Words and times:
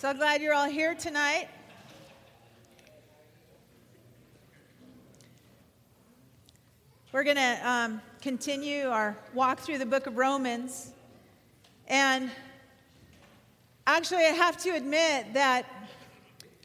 So 0.00 0.14
glad 0.14 0.40
you're 0.40 0.54
all 0.54 0.66
here 0.66 0.94
tonight. 0.94 1.46
We're 7.12 7.22
going 7.22 7.36
to 7.36 7.60
um, 7.62 8.00
continue 8.22 8.88
our 8.88 9.18
walk 9.34 9.60
through 9.60 9.76
the 9.76 9.84
book 9.84 10.06
of 10.06 10.16
Romans. 10.16 10.94
And 11.86 12.30
actually, 13.86 14.24
I 14.24 14.30
have 14.30 14.56
to 14.62 14.70
admit 14.70 15.34
that 15.34 15.66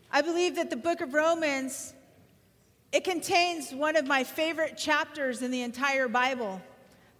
I 0.09 0.21
believe 0.21 0.55
that 0.55 0.69
the 0.69 0.77
book 0.77 1.01
of 1.01 1.13
Romans 1.13 1.93
it 2.93 3.03
contains 3.03 3.73
one 3.73 3.97
of 3.97 4.07
my 4.07 4.23
favorite 4.23 4.77
chapters 4.77 5.41
in 5.41 5.51
the 5.51 5.63
entire 5.63 6.07
Bible. 6.07 6.61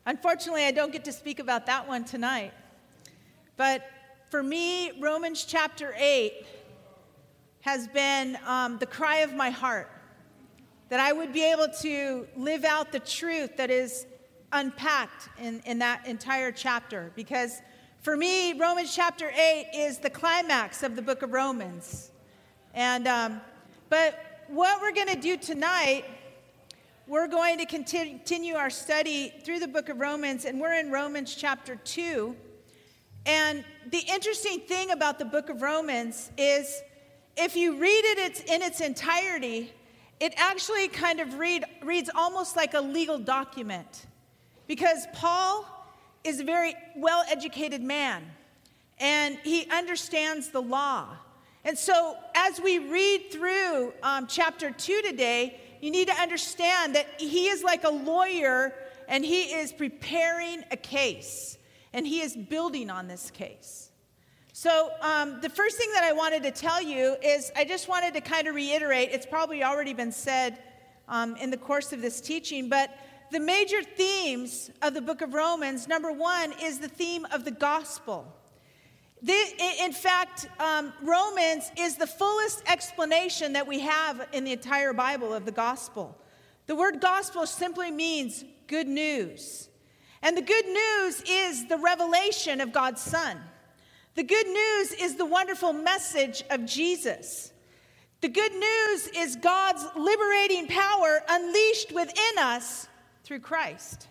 Unfortunately, 0.06 0.64
I 0.64 0.72
don't 0.72 0.94
get 0.94 1.04
to 1.04 1.12
speak 1.12 1.40
about 1.40 1.66
that 1.66 1.90
one 1.90 2.06
tonight. 2.06 2.54
But 3.58 3.86
for 4.36 4.44
me, 4.44 4.92
Romans 5.00 5.46
chapter 5.46 5.96
8 5.98 6.46
has 7.62 7.88
been 7.88 8.38
um, 8.46 8.78
the 8.80 8.86
cry 8.86 9.20
of 9.20 9.34
my 9.34 9.50
heart 9.50 9.90
that 10.90 11.00
I 11.00 11.14
would 11.14 11.32
be 11.32 11.50
able 11.50 11.70
to 11.84 12.28
live 12.36 12.66
out 12.66 12.92
the 12.92 13.00
truth 13.00 13.56
that 13.56 13.72
is 13.72 14.06
unpacked 14.52 15.30
in, 15.40 15.62
in 15.62 15.80
that 15.80 16.06
entire 16.06 16.52
chapter. 16.52 17.14
Because 17.16 17.62
for 18.02 18.18
me, 18.18 18.52
Romans 18.60 18.94
chapter 18.94 19.32
8 19.34 19.68
is 19.74 20.00
the 20.00 20.10
climax 20.10 20.84
of 20.84 20.98
the 20.98 21.02
book 21.02 21.22
of 21.22 21.32
Romans. 21.32 22.12
And, 22.74 23.08
um, 23.08 23.40
but 23.88 24.20
what 24.50 24.82
we're 24.82 24.92
going 24.92 25.16
to 25.16 25.22
do 25.22 25.38
tonight, 25.38 26.04
we're 27.08 27.30
going 27.30 27.58
to 27.60 27.66
continue 27.66 28.56
our 28.56 28.70
study 28.70 29.34
through 29.46 29.60
the 29.60 29.70
book 29.70 29.88
of 29.88 29.98
Romans, 30.02 30.44
and 30.44 30.60
we're 30.60 30.78
in 30.78 30.92
Romans 30.92 31.34
chapter 31.36 31.78
2. 31.78 32.36
And 33.26 33.64
the 33.90 34.00
interesting 34.00 34.60
thing 34.62 34.92
about 34.92 35.20
the 35.20 35.26
book 35.26 35.50
of 35.50 35.62
Romans 35.62 36.32
is 36.38 36.82
if 37.38 37.56
you 37.56 37.78
read 37.78 38.04
it 38.06 38.50
in 38.50 38.62
its 38.62 38.82
entirety, 38.82 39.72
it 40.20 40.34
actually 40.38 40.88
kind 40.88 41.20
of 41.20 41.36
read, 41.36 41.66
reads 41.84 42.10
almost 42.16 42.56
like 42.56 42.74
a 42.74 42.82
legal 42.82 43.18
document 43.18 44.06
because 44.68 45.08
Paul 45.14 45.66
is 46.24 46.40
a 46.40 46.44
very 46.44 46.76
well 46.96 47.24
educated 47.30 47.82
man 47.82 48.24
and 49.00 49.38
he 49.44 49.70
understands 49.70 50.50
the 50.50 50.62
law. 50.62 51.08
And 51.66 51.78
so, 51.78 52.16
as 52.36 52.62
we 52.62 52.78
read 52.78 53.32
through 53.32 53.94
um, 54.04 54.28
chapter 54.28 54.72
two 54.72 55.02
today, 55.02 55.60
you 55.82 55.90
need 55.90 56.08
to 56.08 56.14
understand 56.14 56.96
that 56.96 57.20
he 57.20 57.48
is 57.48 57.64
like 57.64 57.84
a 57.84 57.90
lawyer 57.90 58.74
and 59.08 59.26
he 59.26 59.44
is 59.44 59.72
preparing 59.72 60.64
a 60.72 60.78
case 60.78 61.58
and 61.96 62.06
he 62.06 62.22
is 62.22 62.38
building 62.38 62.92
on 62.92 63.08
this 63.08 63.32
case. 63.32 63.90
So, 64.54 64.92
um, 65.02 65.42
the 65.42 65.50
first 65.50 65.78
thing 65.78 65.90
that 65.94 66.04
I 66.04 66.14
wanted 66.14 66.44
to 66.44 66.52
tell 66.52 66.82
you 66.82 67.18
is 67.24 67.52
I 67.56 67.66
just 67.66 67.90
wanted 67.90 68.14
to 68.14 68.22
kind 68.22 68.48
of 68.48 68.54
reiterate, 68.54 69.10
it's 69.12 69.26
probably 69.26 69.64
already 69.64 69.94
been 69.94 70.12
said 70.12 70.60
um, 71.10 71.36
in 71.38 71.50
the 71.50 71.58
course 71.58 71.92
of 71.92 72.02
this 72.02 72.22
teaching, 72.22 72.70
but 72.70 72.96
the 73.32 73.40
major 73.40 73.82
themes 73.82 74.70
of 74.84 74.94
the 74.94 75.02
book 75.02 75.22
of 75.22 75.34
Romans, 75.34 75.88
number 75.88 76.12
one, 76.12 76.54
is 76.62 76.78
the 76.78 76.88
theme 76.88 77.26
of 77.32 77.44
the 77.44 77.52
gospel 77.52 78.32
in 79.28 79.92
fact, 79.94 80.48
um, 80.60 80.94
Romans 81.02 81.72
is 81.78 81.96
the 81.96 82.08
fullest 82.08 82.64
explanation 82.68 83.54
that 83.54 83.66
we 83.66 83.80
have 83.80 84.28
in 84.34 84.44
the 84.44 84.52
entire 84.52 84.94
Bible 84.94 85.34
of 85.34 85.46
the 85.46 85.52
gospel. 85.52 86.18
The 86.68 86.76
word 86.76 87.02
gospel 87.02 87.46
simply 87.46 87.92
means 87.92 88.44
good 88.68 88.88
news. 88.88 89.70
And 90.22 90.36
the 90.36 90.42
good 90.42 90.66
news 90.66 91.22
is 91.28 91.68
the 91.68 91.78
revelation 91.78 92.62
of 92.62 92.72
God's 92.72 93.02
Son. 93.02 93.40
The 94.16 94.24
good 94.24 94.48
news 94.48 94.94
is 94.94 95.16
the 95.16 95.26
wonderful 95.26 95.74
message 95.74 96.44
of 96.50 96.66
Jesus. 96.66 97.52
The 98.22 98.30
good 98.30 98.54
news 98.54 99.08
is 99.16 99.36
God's 99.36 99.86
liberating 99.96 100.68
power 100.68 101.22
unleashed 101.30 101.92
within 101.92 102.38
us 102.40 102.88
through 103.24 103.42
Christ. 103.42 104.08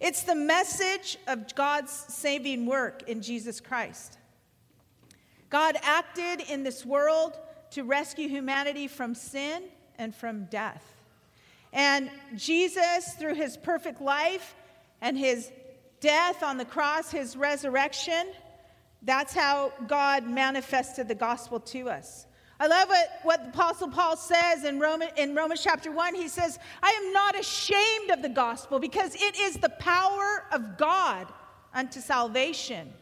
It's 0.00 0.24
the 0.24 0.34
message 0.34 1.16
of 1.26 1.54
God's 1.54 1.92
saving 1.92 2.66
work 2.66 3.08
in 3.08 3.22
Jesus 3.22 3.60
Christ. 3.60 4.18
God 5.48 5.76
acted 5.82 6.42
in 6.48 6.62
this 6.62 6.84
world 6.84 7.38
to 7.70 7.84
rescue 7.84 8.28
humanity 8.28 8.88
from 8.88 9.14
sin 9.14 9.64
and 9.98 10.14
from 10.14 10.44
death. 10.46 10.84
And 11.72 12.10
Jesus, 12.36 13.14
through 13.18 13.34
his 13.34 13.56
perfect 13.56 14.00
life 14.00 14.54
and 15.00 15.16
his 15.16 15.50
death 16.00 16.42
on 16.42 16.58
the 16.58 16.64
cross, 16.64 17.10
his 17.10 17.36
resurrection, 17.36 18.28
that's 19.02 19.32
how 19.32 19.72
God 19.86 20.28
manifested 20.28 21.08
the 21.08 21.14
gospel 21.14 21.60
to 21.60 21.88
us. 21.88 22.26
I 22.60 22.66
love 22.66 22.88
what, 22.88 23.08
what 23.22 23.42
the 23.44 23.48
Apostle 23.50 23.88
Paul 23.88 24.16
says 24.16 24.64
in, 24.64 24.80
Roman, 24.80 25.10
in 25.16 25.34
Romans 25.34 25.62
chapter 25.62 25.92
1. 25.92 26.16
He 26.16 26.26
says, 26.26 26.58
I 26.82 26.90
am 26.90 27.12
not 27.12 27.38
ashamed 27.38 28.10
of 28.10 28.20
the 28.20 28.28
gospel 28.28 28.80
because 28.80 29.14
it 29.14 29.38
is 29.38 29.56
the 29.56 29.68
power 29.68 30.44
of 30.50 30.76
God 30.76 31.28
unto 31.72 32.00
salvation. 32.00 32.92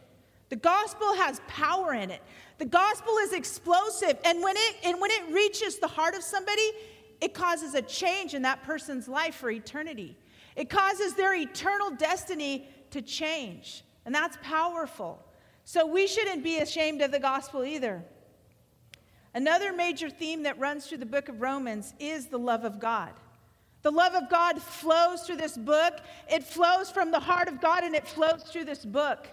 The 0.49 0.57
gospel 0.57 1.15
has 1.15 1.41
power 1.47 1.93
in 1.93 2.11
it. 2.11 2.21
The 2.59 2.65
gospel 2.65 3.17
is 3.17 3.33
explosive, 3.33 4.17
and 4.23 4.41
when 4.41 4.55
it, 4.57 4.75
and 4.83 4.99
when 4.99 5.11
it 5.11 5.31
reaches 5.31 5.77
the 5.77 5.87
heart 5.87 6.15
of 6.15 6.23
somebody, 6.23 6.71
it 7.19 7.33
causes 7.33 7.73
a 7.73 7.81
change 7.81 8.33
in 8.33 8.43
that 8.43 8.63
person's 8.63 9.07
life 9.07 9.35
for 9.35 9.49
eternity. 9.49 10.17
It 10.57 10.69
causes 10.69 11.13
their 11.13 11.33
eternal 11.33 11.91
destiny 11.91 12.67
to 12.91 13.01
change, 13.01 13.83
and 14.05 14.13
that's 14.13 14.37
powerful. 14.41 15.23
So 15.63 15.85
we 15.85 16.07
shouldn't 16.07 16.43
be 16.43 16.57
ashamed 16.57 17.01
of 17.01 17.11
the 17.11 17.19
gospel 17.19 17.63
either. 17.63 18.03
Another 19.33 19.71
major 19.71 20.09
theme 20.09 20.43
that 20.43 20.57
runs 20.59 20.87
through 20.87 20.97
the 20.97 21.05
book 21.05 21.29
of 21.29 21.41
Romans 21.41 21.93
is 21.99 22.25
the 22.25 22.39
love 22.39 22.65
of 22.65 22.79
God. 22.79 23.11
The 23.83 23.91
love 23.91 24.15
of 24.15 24.29
God 24.29 24.59
flows 24.59 25.21
through 25.21 25.35
this 25.37 25.55
book. 25.55 25.99
It 26.27 26.43
flows 26.43 26.89
from 26.89 27.11
the 27.11 27.19
heart 27.19 27.47
of 27.47 27.61
God 27.61 27.83
and 27.83 27.93
it 27.93 28.07
flows 28.07 28.43
through 28.43 28.65
this 28.65 28.83
book. 28.83 29.27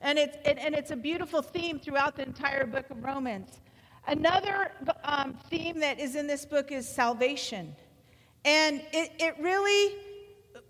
And 0.00 0.18
it's, 0.18 0.36
it, 0.44 0.58
and 0.60 0.74
it's 0.74 0.92
a 0.92 0.96
beautiful 0.96 1.42
theme 1.42 1.80
throughout 1.80 2.14
the 2.14 2.22
entire 2.22 2.66
book 2.66 2.88
of 2.90 3.02
Romans. 3.02 3.60
Another 4.06 4.70
um, 5.02 5.36
theme 5.50 5.80
that 5.80 5.98
is 5.98 6.14
in 6.14 6.28
this 6.28 6.46
book 6.46 6.70
is 6.70 6.88
salvation. 6.88 7.74
And 8.44 8.80
it, 8.92 9.12
it 9.18 9.34
really, 9.40 9.96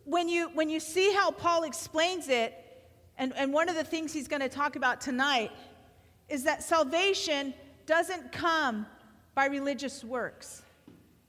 when 0.08 0.28
you, 0.28 0.50
when 0.54 0.70
you 0.70 0.80
see 0.80 1.12
how 1.12 1.30
Paul 1.30 1.64
explains 1.64 2.28
it, 2.28 2.54
and, 3.18 3.34
and 3.36 3.52
one 3.52 3.68
of 3.68 3.74
the 3.74 3.84
things 3.84 4.12
he's 4.12 4.28
going 4.28 4.40
to 4.40 4.48
talk 4.48 4.76
about 4.76 5.00
tonight 5.00 5.50
is 6.28 6.44
that 6.44 6.62
salvation 6.62 7.52
doesn't 7.84 8.32
come 8.32 8.86
by 9.34 9.46
religious 9.46 10.02
works, 10.02 10.62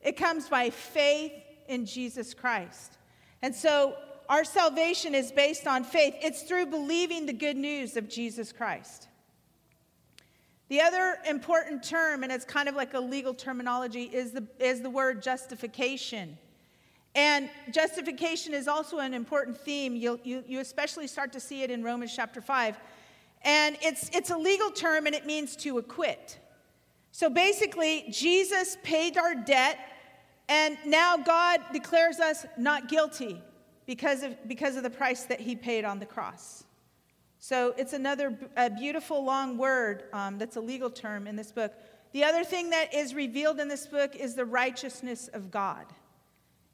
it 0.02 0.14
comes 0.14 0.48
by 0.48 0.70
faith 0.70 1.34
in 1.68 1.86
Jesus 1.86 2.34
Christ. 2.34 2.98
And 3.42 3.54
so 3.54 3.96
our 4.30 4.44
salvation 4.44 5.14
is 5.14 5.32
based 5.32 5.68
on 5.68 5.84
faith, 5.84 6.16
it's 6.22 6.44
through 6.44 6.68
believing 6.68 7.26
the 7.26 7.34
good 7.34 7.58
news 7.58 7.98
of 7.98 8.08
Jesus 8.08 8.52
Christ. 8.52 9.08
The 10.70 10.82
other 10.82 11.18
important 11.28 11.84
term, 11.84 12.24
and 12.24 12.32
it's 12.32 12.46
kind 12.46 12.70
of 12.70 12.76
like 12.76 12.94
a 12.94 13.00
legal 13.00 13.34
terminology, 13.34 14.04
is 14.04 14.32
the, 14.32 14.48
is 14.60 14.82
the 14.82 14.90
word 14.90 15.22
justification. 15.22 16.38
And 17.16 17.50
justification 17.72 18.54
is 18.54 18.68
also 18.68 19.00
an 19.00 19.14
important 19.14 19.58
theme. 19.58 19.96
You'll, 19.96 20.20
you, 20.24 20.44
you 20.48 20.60
especially 20.60 21.08
start 21.08 21.34
to 21.34 21.40
see 21.40 21.64
it 21.64 21.72
in 21.72 21.84
Romans 21.84 22.14
chapter 22.16 22.42
5. 22.42 22.78
And 23.44 23.78
it's, 23.82 24.10
it's 24.14 24.30
a 24.30 24.38
legal 24.38 24.70
term 24.70 25.06
and 25.06 25.16
it 25.16 25.26
means 25.26 25.56
to 25.58 25.78
acquit. 25.78 26.40
So 27.12 27.30
basically, 27.30 28.06
Jesus 28.12 28.78
paid 28.84 29.18
our 29.18 29.34
debt, 29.34 29.80
and 30.48 30.78
now 30.86 31.18
God 31.18 31.60
declares 31.74 32.20
us 32.20 32.46
not 32.58 32.88
guilty 32.88 33.42
because 33.86 34.22
of, 34.24 34.36
because 34.48 34.76
of 34.76 34.84
the 34.84 34.90
price 34.90 35.24
that 35.24 35.40
he 35.40 35.56
paid 35.56 35.86
on 35.86 36.00
the 36.00 36.06
cross. 36.06 36.66
So 37.40 37.74
it's 37.78 37.94
another 37.94 38.38
beautiful 38.78 39.24
long 39.24 39.58
word 39.58 40.04
um, 40.14 40.38
that's 40.38 40.58
a 40.58 40.62
legal 40.62 40.90
term 40.90 41.26
in 41.26 41.36
this 41.36 41.52
book. 41.52 41.74
The 42.12 42.24
other 42.24 42.44
thing 42.44 42.70
that 42.72 42.94
is 42.94 43.14
revealed 43.14 43.60
in 43.60 43.68
this 43.68 43.88
book 43.88 44.16
is 44.16 44.36
the 44.36 44.46
righteousness 44.46 45.30
of 45.30 45.50
God. 45.50 45.86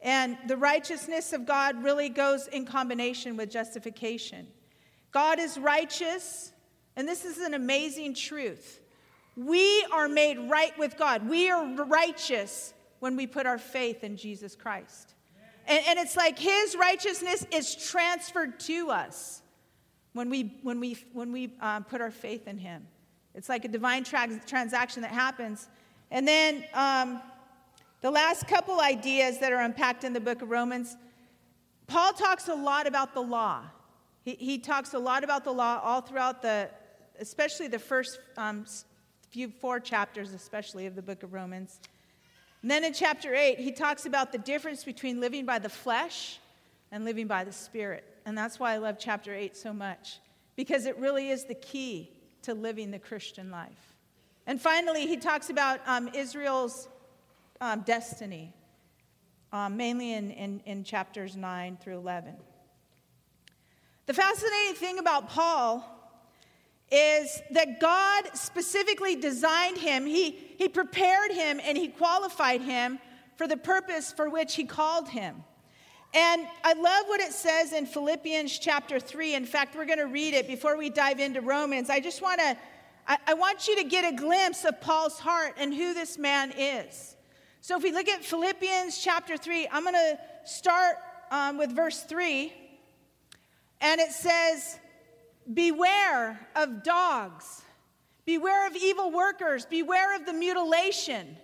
And 0.01 0.37
the 0.47 0.57
righteousness 0.57 1.33
of 1.33 1.45
God 1.45 1.83
really 1.83 2.09
goes 2.09 2.47
in 2.47 2.65
combination 2.65 3.37
with 3.37 3.49
justification. 3.49 4.47
God 5.11 5.39
is 5.39 5.57
righteous, 5.57 6.51
and 6.95 7.07
this 7.07 7.25
is 7.25 7.37
an 7.39 7.53
amazing 7.53 8.13
truth. 8.13 8.81
We 9.35 9.85
are 9.91 10.07
made 10.07 10.49
right 10.49 10.77
with 10.77 10.97
God. 10.97 11.27
We 11.27 11.49
are 11.49 11.65
righteous 11.85 12.73
when 12.99 13.15
we 13.15 13.27
put 13.27 13.45
our 13.45 13.57
faith 13.57 14.03
in 14.03 14.17
Jesus 14.17 14.55
Christ. 14.55 15.13
And, 15.67 15.83
and 15.87 15.99
it's 15.99 16.15
like 16.15 16.37
his 16.37 16.75
righteousness 16.75 17.45
is 17.51 17.75
transferred 17.75 18.59
to 18.61 18.91
us 18.91 19.41
when 20.13 20.29
we, 20.29 20.59
when 20.63 20.79
we, 20.79 20.97
when 21.13 21.31
we 21.31 21.53
uh, 21.59 21.81
put 21.81 22.01
our 22.01 22.11
faith 22.11 22.47
in 22.47 22.57
him. 22.57 22.87
It's 23.33 23.49
like 23.49 23.65
a 23.65 23.67
divine 23.67 24.03
tra- 24.03 24.39
transaction 24.45 25.01
that 25.01 25.11
happens. 25.11 25.67
And 26.11 26.27
then 26.27 26.63
um, 26.73 27.21
the 28.05 28.11
last 28.11 28.45
couple 28.47 28.79
ideas 28.81 29.39
that 29.39 29.51
are 29.51 29.61
unpacked 29.61 30.03
in 30.03 30.13
the 30.13 30.19
book 30.19 30.43
of 30.43 30.51
Romans, 30.51 30.95
Paul 31.87 32.13
talks 32.13 32.47
a 32.49 32.53
lot 32.53 32.85
about 32.85 33.15
the 33.15 33.19
law. 33.19 33.63
He, 34.21 34.35
he 34.35 34.59
talks 34.59 34.93
a 34.93 34.99
lot 34.99 35.23
about 35.23 35.43
the 35.43 35.51
law 35.51 35.81
all 35.83 36.01
throughout 36.01 36.43
the, 36.43 36.69
especially 37.19 37.67
the 37.67 37.79
first 37.79 38.19
um, 38.37 38.63
few 39.31 39.49
four 39.49 39.79
chapters, 39.79 40.33
especially 40.33 40.85
of 40.85 40.93
the 40.93 41.01
book 41.01 41.23
of 41.23 41.33
Romans. 41.33 41.79
And 42.61 42.69
then 42.69 42.83
in 42.83 42.93
chapter 42.93 43.33
8, 43.33 43.57
he 43.57 43.71
talks 43.71 44.05
about 44.05 44.31
the 44.31 44.37
difference 44.37 44.83
between 44.83 45.19
living 45.19 45.43
by 45.47 45.57
the 45.57 45.67
flesh 45.67 46.37
and 46.91 47.05
living 47.05 47.25
by 47.25 47.43
the 47.43 47.51
spirit. 47.51 48.03
And 48.27 48.37
that's 48.37 48.59
why 48.59 48.73
I 48.73 48.77
love 48.77 48.97
chapter 48.99 49.33
8 49.33 49.57
so 49.57 49.73
much, 49.73 50.19
because 50.55 50.85
it 50.85 50.95
really 50.99 51.29
is 51.29 51.45
the 51.45 51.55
key 51.55 52.11
to 52.43 52.53
living 52.53 52.91
the 52.91 52.99
Christian 52.99 53.49
life. 53.49 53.95
And 54.45 54.61
finally, 54.61 55.07
he 55.07 55.17
talks 55.17 55.49
about 55.49 55.79
um, 55.87 56.07
Israel's 56.13 56.87
um, 57.61 57.81
destiny, 57.81 58.53
um, 59.51 59.77
mainly 59.77 60.13
in, 60.13 60.31
in, 60.31 60.61
in 60.65 60.83
chapters 60.83 61.35
9 61.35 61.77
through 61.81 61.97
11. 61.97 62.35
The 64.05 64.13
fascinating 64.13 64.75
thing 64.75 64.99
about 64.99 65.29
Paul 65.29 65.83
is 66.91 67.41
that 67.51 67.79
God 67.79 68.25
specifically 68.33 69.15
designed 69.15 69.77
him, 69.77 70.05
he, 70.05 70.31
he 70.57 70.67
prepared 70.67 71.31
him, 71.31 71.59
and 71.63 71.77
he 71.77 71.87
qualified 71.87 72.61
him 72.61 72.99
for 73.37 73.47
the 73.47 73.57
purpose 73.57 74.11
for 74.11 74.29
which 74.29 74.55
he 74.55 74.63
called 74.63 75.09
him. 75.09 75.43
And 76.13 76.47
I 76.63 76.73
love 76.73 77.07
what 77.07 77.19
it 77.19 77.33
says 77.33 77.73
in 77.73 77.85
Philippians 77.85 78.59
chapter 78.59 78.99
3. 78.99 79.35
In 79.35 79.45
fact, 79.45 79.75
we're 79.75 79.85
going 79.85 79.99
to 79.99 80.05
read 80.05 80.33
it 80.33 80.47
before 80.47 80.77
we 80.77 80.89
dive 80.89 81.19
into 81.19 81.41
Romans. 81.41 81.89
I 81.89 81.99
just 81.99 82.21
want 82.21 82.39
to 82.39 82.55
I, 83.07 83.17
I 83.27 83.33
want 83.35 83.67
you 83.67 83.75
to 83.77 83.83
get 83.83 84.11
a 84.11 84.15
glimpse 84.15 84.65
of 84.65 84.81
Paul's 84.81 85.19
heart 85.19 85.55
and 85.57 85.73
who 85.73 85.93
this 85.93 86.17
man 86.17 86.53
is. 86.57 87.14
So 87.65 87.75
if 87.75 87.81
we 87.81 87.91
look 87.91 88.07
at 88.07 88.23
Philippians 88.23 88.99
chapter 88.99 89.37
3, 89.37 89.69
I'm 89.71 89.81
going 89.81 89.95
to 89.95 90.19
start 90.43 90.97
um, 91.31 91.57
with 91.57 91.71
verse 91.71 91.99
3. 92.03 92.53
And 93.81 93.99
it 93.99 94.11
says, 94.11 94.77
Beware 95.51 96.47
of 96.55 96.83
dogs, 96.83 97.63
beware 98.23 98.67
of 98.67 98.75
evil 98.75 99.09
workers, 99.09 99.65
beware 99.65 100.15
of 100.15 100.27
the 100.27 100.33
mutilation. 100.33 101.37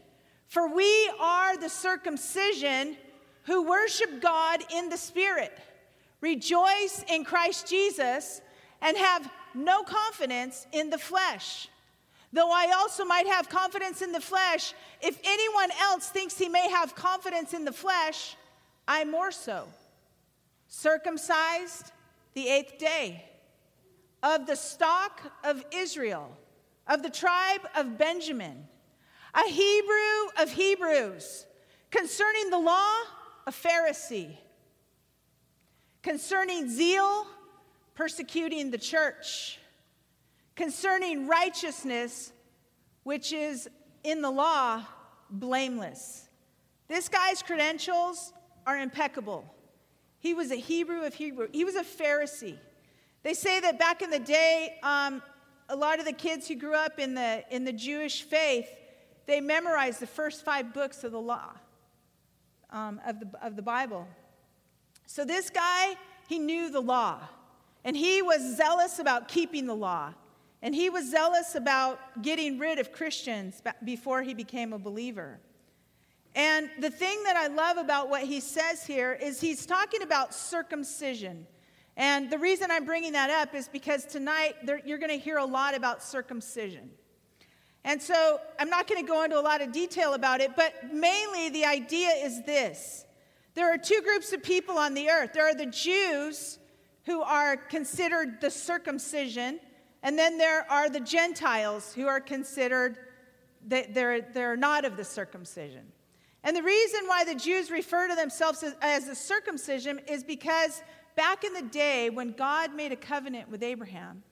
For 0.45 0.71
we 0.71 1.11
are 1.19 1.57
the 1.57 1.69
circumcision 1.69 2.97
who 3.45 3.67
worship 3.67 4.21
God 4.21 4.63
in 4.71 4.89
the 4.89 4.97
Spirit, 4.97 5.57
rejoice 6.21 7.03
in 7.09 7.25
Christ 7.25 7.67
Jesus, 7.67 8.41
and 8.79 8.95
have 8.95 9.27
no 9.55 9.81
confidence 9.81 10.67
in 10.71 10.91
the 10.91 10.99
flesh. 10.99 11.67
Though 12.33 12.51
I 12.51 12.73
also 12.77 13.03
might 13.03 13.27
have 13.27 13.49
confidence 13.49 14.01
in 14.01 14.11
the 14.11 14.21
flesh, 14.21 14.73
if 15.01 15.19
anyone 15.23 15.69
else 15.81 16.07
thinks 16.07 16.37
he 16.37 16.47
may 16.47 16.69
have 16.69 16.95
confidence 16.95 17.53
in 17.53 17.65
the 17.65 17.73
flesh, 17.73 18.37
I 18.87 19.03
more 19.03 19.31
so. 19.31 19.67
Circumcised 20.67 21.91
the 22.33 22.47
eighth 22.47 22.77
day, 22.77 23.25
of 24.23 24.45
the 24.45 24.55
stock 24.55 25.21
of 25.43 25.63
Israel, 25.71 26.37
of 26.87 27.03
the 27.03 27.09
tribe 27.09 27.61
of 27.75 27.97
Benjamin, 27.97 28.67
a 29.33 29.49
Hebrew 29.49 30.41
of 30.41 30.51
Hebrews, 30.51 31.45
concerning 31.89 32.49
the 32.49 32.59
law, 32.59 32.99
a 33.47 33.51
Pharisee, 33.51 34.37
concerning 36.01 36.69
zeal, 36.69 37.27
persecuting 37.95 38.71
the 38.71 38.77
church, 38.77 39.59
concerning 40.61 41.25
righteousness, 41.25 42.31
which 43.01 43.33
is 43.33 43.67
in 44.03 44.21
the 44.21 44.29
law, 44.29 44.85
blameless. 45.31 46.29
This 46.87 47.09
guy's 47.09 47.41
credentials 47.41 48.31
are 48.67 48.77
impeccable. 48.77 49.43
He 50.19 50.35
was 50.35 50.51
a 50.51 50.55
Hebrew 50.55 51.01
of 51.01 51.15
Hebrew, 51.15 51.47
he 51.51 51.65
was 51.65 51.73
a 51.73 51.83
Pharisee. 51.83 52.59
They 53.23 53.33
say 53.33 53.59
that 53.59 53.79
back 53.79 54.03
in 54.03 54.11
the 54.11 54.19
day, 54.19 54.77
um, 54.83 55.23
a 55.67 55.75
lot 55.75 55.97
of 55.97 56.05
the 56.05 56.13
kids 56.13 56.47
who 56.47 56.53
grew 56.53 56.75
up 56.75 56.99
in 56.99 57.15
the, 57.15 57.43
in 57.49 57.63
the 57.63 57.73
Jewish 57.73 58.21
faith, 58.21 58.69
they 59.25 59.41
memorized 59.41 59.99
the 59.99 60.05
first 60.05 60.45
five 60.45 60.75
books 60.75 61.03
of 61.03 61.11
the 61.11 61.21
law, 61.21 61.53
um, 62.69 63.01
of, 63.07 63.19
the, 63.19 63.27
of 63.43 63.55
the 63.55 63.63
Bible. 63.63 64.07
So 65.07 65.25
this 65.25 65.49
guy, 65.49 65.95
he 66.29 66.37
knew 66.37 66.69
the 66.69 66.81
law. 66.81 67.17
And 67.83 67.97
he 67.97 68.21
was 68.21 68.57
zealous 68.57 68.99
about 68.99 69.27
keeping 69.27 69.65
the 69.65 69.75
law. 69.75 70.13
And 70.61 70.75
he 70.75 70.89
was 70.89 71.09
zealous 71.09 71.55
about 71.55 72.21
getting 72.21 72.59
rid 72.59 72.77
of 72.77 72.91
Christians 72.91 73.61
before 73.83 74.21
he 74.21 74.33
became 74.33 74.73
a 74.73 74.79
believer. 74.79 75.39
And 76.35 76.69
the 76.79 76.89
thing 76.89 77.23
that 77.23 77.35
I 77.35 77.47
love 77.47 77.77
about 77.77 78.09
what 78.09 78.23
he 78.23 78.39
says 78.39 78.85
here 78.85 79.13
is 79.13 79.41
he's 79.41 79.65
talking 79.65 80.01
about 80.01 80.33
circumcision. 80.33 81.47
And 81.97 82.29
the 82.29 82.37
reason 82.37 82.71
I'm 82.71 82.85
bringing 82.85 83.13
that 83.13 83.29
up 83.29 83.53
is 83.53 83.67
because 83.67 84.05
tonight 84.05 84.55
there, 84.63 84.81
you're 84.85 84.97
going 84.97 85.11
to 85.11 85.17
hear 85.17 85.37
a 85.37 85.45
lot 85.45 85.75
about 85.75 86.01
circumcision. 86.01 86.91
And 87.83 88.01
so 88.01 88.39
I'm 88.59 88.69
not 88.69 88.87
going 88.87 89.01
to 89.01 89.07
go 89.07 89.23
into 89.23 89.39
a 89.39 89.41
lot 89.41 89.61
of 89.61 89.71
detail 89.71 90.13
about 90.13 90.39
it, 90.39 90.55
but 90.55 90.93
mainly 90.93 91.49
the 91.49 91.65
idea 91.65 92.09
is 92.09 92.43
this 92.45 93.05
there 93.53 93.73
are 93.73 93.77
two 93.77 94.01
groups 94.01 94.31
of 94.31 94.41
people 94.41 94.77
on 94.77 94.93
the 94.93 95.09
earth 95.09 95.33
there 95.33 95.45
are 95.49 95.55
the 95.55 95.65
Jews 95.65 96.59
who 97.05 97.21
are 97.21 97.57
considered 97.57 98.39
the 98.39 98.51
circumcision, 98.51 99.59
and 100.03 100.17
then 100.17 100.37
there 100.37 100.69
are 100.71 100.89
the 100.89 100.99
Gentiles 100.99 101.93
who 101.93 102.07
are 102.07 102.19
considered 102.19 102.97
they're, 103.65 104.21
they're 104.21 104.57
not 104.57 104.85
of 104.85 104.97
the 104.97 105.03
circumcision. 105.03 105.83
And 106.43 106.55
the 106.55 106.63
reason 106.63 107.01
why 107.05 107.23
the 107.23 107.35
Jews 107.35 107.69
refer 107.69 108.07
to 108.07 108.15
themselves 108.15 108.63
as, 108.63 108.75
as 108.81 109.05
the 109.05 109.15
circumcision 109.15 109.99
is 110.07 110.23
because 110.23 110.81
back 111.15 111.43
in 111.43 111.53
the 111.53 111.61
day 111.61 112.09
when 112.09 112.31
God 112.31 112.73
made 112.73 112.91
a 112.91 112.95
covenant 112.95 113.49
with 113.49 113.61
Abraham, 113.61 114.23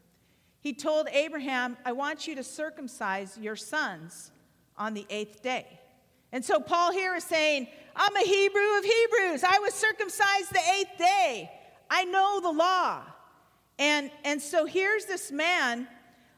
he 0.62 0.74
told 0.74 1.08
Abraham, 1.12 1.78
I 1.86 1.92
want 1.92 2.28
you 2.28 2.36
to 2.36 2.44
circumcise 2.44 3.38
your 3.38 3.56
sons 3.56 4.32
on 4.78 4.94
the 4.94 5.06
eighth 5.10 5.42
day. 5.42 5.80
And 6.32 6.44
so 6.44 6.60
Paul 6.60 6.92
here 6.92 7.16
is 7.16 7.24
saying, 7.24 7.68
I'm 7.96 8.16
a 8.16 8.26
Hebrew 8.26 8.78
of 8.78 8.84
Hebrews. 8.84 9.44
I 9.44 9.60
was 9.60 9.74
circumcised 9.74 10.52
the 10.52 10.62
eighth 10.80 10.98
day. 10.98 11.52
I 11.90 12.06
know 12.06 12.40
the 12.42 12.52
law. 12.52 13.04
And, 13.80 14.12
and 14.26 14.42
so 14.42 14.66
here's 14.66 15.06
this 15.06 15.32
man. 15.32 15.88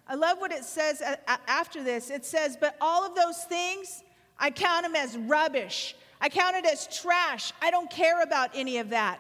I 0.08 0.16
love 0.16 0.38
what 0.40 0.52
it 0.52 0.64
says 0.64 1.02
after 1.28 1.84
this. 1.84 2.10
It 2.10 2.24
says, 2.24 2.56
But 2.60 2.78
all 2.80 3.06
of 3.06 3.16
those 3.16 3.44
things, 3.46 4.04
I 4.40 4.52
count 4.52 4.84
them 4.84 4.96
as 4.96 5.18
rubbish. 5.18 5.96
I 6.22 6.30
count 6.30 6.56
it 6.56 6.66
as 6.66 6.88
trash. 6.88 7.52
I 7.62 7.72
don't 7.72 7.90
care 7.90 8.22
about 8.22 8.52
any 8.54 8.78
of 8.78 8.90
that. 8.90 9.20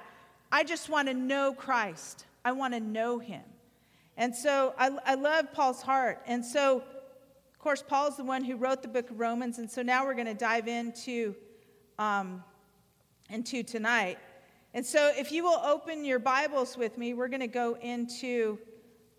I 0.52 0.64
just 0.64 0.88
want 0.88 1.08
to 1.08 1.16
know 1.16 1.54
Christ. 1.54 2.26
I 2.46 2.52
want 2.52 2.76
to 2.76 2.80
know 2.80 3.18
him. 3.18 3.42
And 4.18 4.36
so 4.36 4.76
I, 4.78 4.92
I 5.06 5.16
love 5.16 5.52
Paul's 5.54 5.82
heart. 5.82 6.22
And 6.28 6.46
so, 6.46 6.78
of 6.78 7.60
course, 7.60 7.82
Paul's 7.82 8.18
the 8.18 8.24
one 8.24 8.44
who 8.44 8.56
wrote 8.56 8.84
the 8.84 8.88
book 8.88 9.10
of 9.10 9.20
Romans. 9.20 9.58
And 9.58 9.70
so 9.70 9.82
now 9.82 10.06
we're 10.06 10.14
going 10.14 10.28
to 10.28 10.34
dive 10.36 10.68
into, 10.68 11.36
um, 11.98 12.44
into 13.30 13.64
tonight. 13.64 14.20
And 14.74 14.86
so, 14.86 15.12
if 15.18 15.34
you 15.34 15.44
will 15.44 15.60
open 15.66 16.06
your 16.06 16.20
Bibles 16.20 16.78
with 16.78 16.98
me, 16.98 17.14
we're 17.14 17.28
going 17.28 17.42
to 17.42 17.48
go 17.48 17.78
into. 17.82 18.58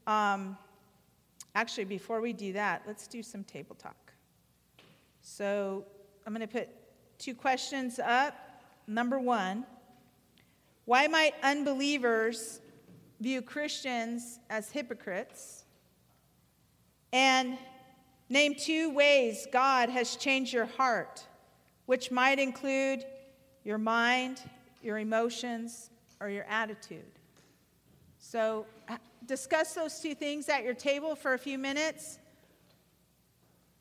Um, 0.06 0.56
actually, 1.54 1.84
before 1.84 2.22
we 2.22 2.32
do 2.32 2.54
that, 2.54 2.84
let's 2.86 3.06
do 3.06 3.22
some 3.22 3.44
table 3.44 3.76
talk. 3.76 4.14
So, 5.20 5.84
I'm 6.26 6.32
going 6.32 6.46
to 6.46 6.50
put 6.50 6.70
two 7.18 7.34
questions 7.34 7.98
up. 7.98 8.34
Number 8.86 9.18
one 9.18 9.66
Why 10.86 11.06
might 11.06 11.34
unbelievers 11.42 12.62
view 13.20 13.42
Christians 13.42 14.40
as 14.48 14.70
hypocrites? 14.70 15.66
And 17.12 17.58
name 18.30 18.54
two 18.54 18.88
ways 18.94 19.46
God 19.52 19.90
has 19.90 20.16
changed 20.16 20.54
your 20.54 20.64
heart, 20.64 21.26
which 21.84 22.10
might 22.10 22.38
include 22.38 23.04
your 23.64 23.76
mind 23.76 24.40
your 24.82 24.98
emotions, 24.98 25.90
or 26.20 26.28
your 26.28 26.44
attitude. 26.44 27.04
So, 28.18 28.66
uh, 28.88 28.96
discuss 29.26 29.74
those 29.74 29.98
two 29.98 30.14
things 30.14 30.48
at 30.48 30.62
your 30.62 30.74
table 30.74 31.16
for 31.16 31.34
a 31.34 31.38
few 31.38 31.58
minutes. 31.58 32.18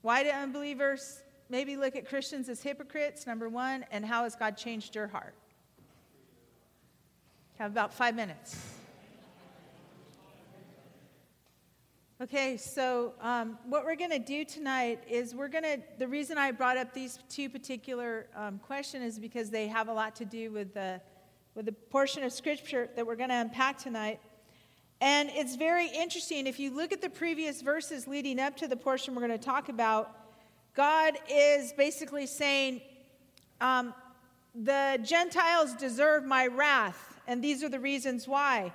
Why 0.01 0.23
do 0.23 0.29
unbelievers 0.29 1.21
maybe 1.49 1.77
look 1.77 1.95
at 1.95 2.07
Christians 2.07 2.49
as 2.49 2.61
hypocrites? 2.63 3.27
Number 3.27 3.47
one, 3.47 3.85
and 3.91 4.03
how 4.03 4.23
has 4.23 4.35
God 4.35 4.57
changed 4.57 4.95
your 4.95 5.07
heart? 5.07 5.35
Have 7.59 7.71
about 7.71 7.93
five 7.93 8.15
minutes. 8.15 8.57
Okay, 12.21 12.55
so 12.55 13.13
um, 13.19 13.57
what 13.65 13.83
we're 13.83 13.95
going 13.95 14.11
to 14.11 14.19
do 14.19 14.45
tonight 14.45 15.03
is 15.09 15.33
we're 15.33 15.47
going 15.47 15.63
to, 15.63 15.79
the 15.97 16.07
reason 16.07 16.37
I 16.37 16.51
brought 16.51 16.77
up 16.77 16.93
these 16.93 17.17
two 17.29 17.49
particular 17.49 18.27
um, 18.35 18.59
questions 18.59 19.15
is 19.15 19.19
because 19.19 19.49
they 19.49 19.67
have 19.67 19.87
a 19.87 19.93
lot 19.93 20.15
to 20.17 20.25
do 20.25 20.51
with 20.51 20.71
the, 20.75 21.01
with 21.55 21.65
the 21.65 21.71
portion 21.71 22.21
of 22.23 22.31
scripture 22.31 22.91
that 22.95 23.07
we're 23.07 23.15
going 23.15 23.31
to 23.31 23.37
unpack 23.37 23.79
tonight. 23.79 24.19
And 25.01 25.31
it's 25.33 25.55
very 25.55 25.87
interesting. 25.87 26.45
If 26.45 26.59
you 26.59 26.69
look 26.69 26.91
at 26.91 27.01
the 27.01 27.09
previous 27.09 27.63
verses 27.63 28.07
leading 28.07 28.39
up 28.39 28.55
to 28.57 28.67
the 28.67 28.77
portion 28.77 29.15
we're 29.15 29.25
going 29.25 29.39
to 29.39 29.43
talk 29.43 29.69
about, 29.69 30.15
God 30.75 31.17
is 31.27 31.73
basically 31.73 32.27
saying, 32.27 32.81
um, 33.61 33.95
the 34.53 34.99
Gentiles 35.01 35.73
deserve 35.73 36.23
my 36.23 36.45
wrath, 36.45 37.19
and 37.25 37.43
these 37.43 37.63
are 37.63 37.69
the 37.69 37.79
reasons 37.79 38.27
why. 38.27 38.71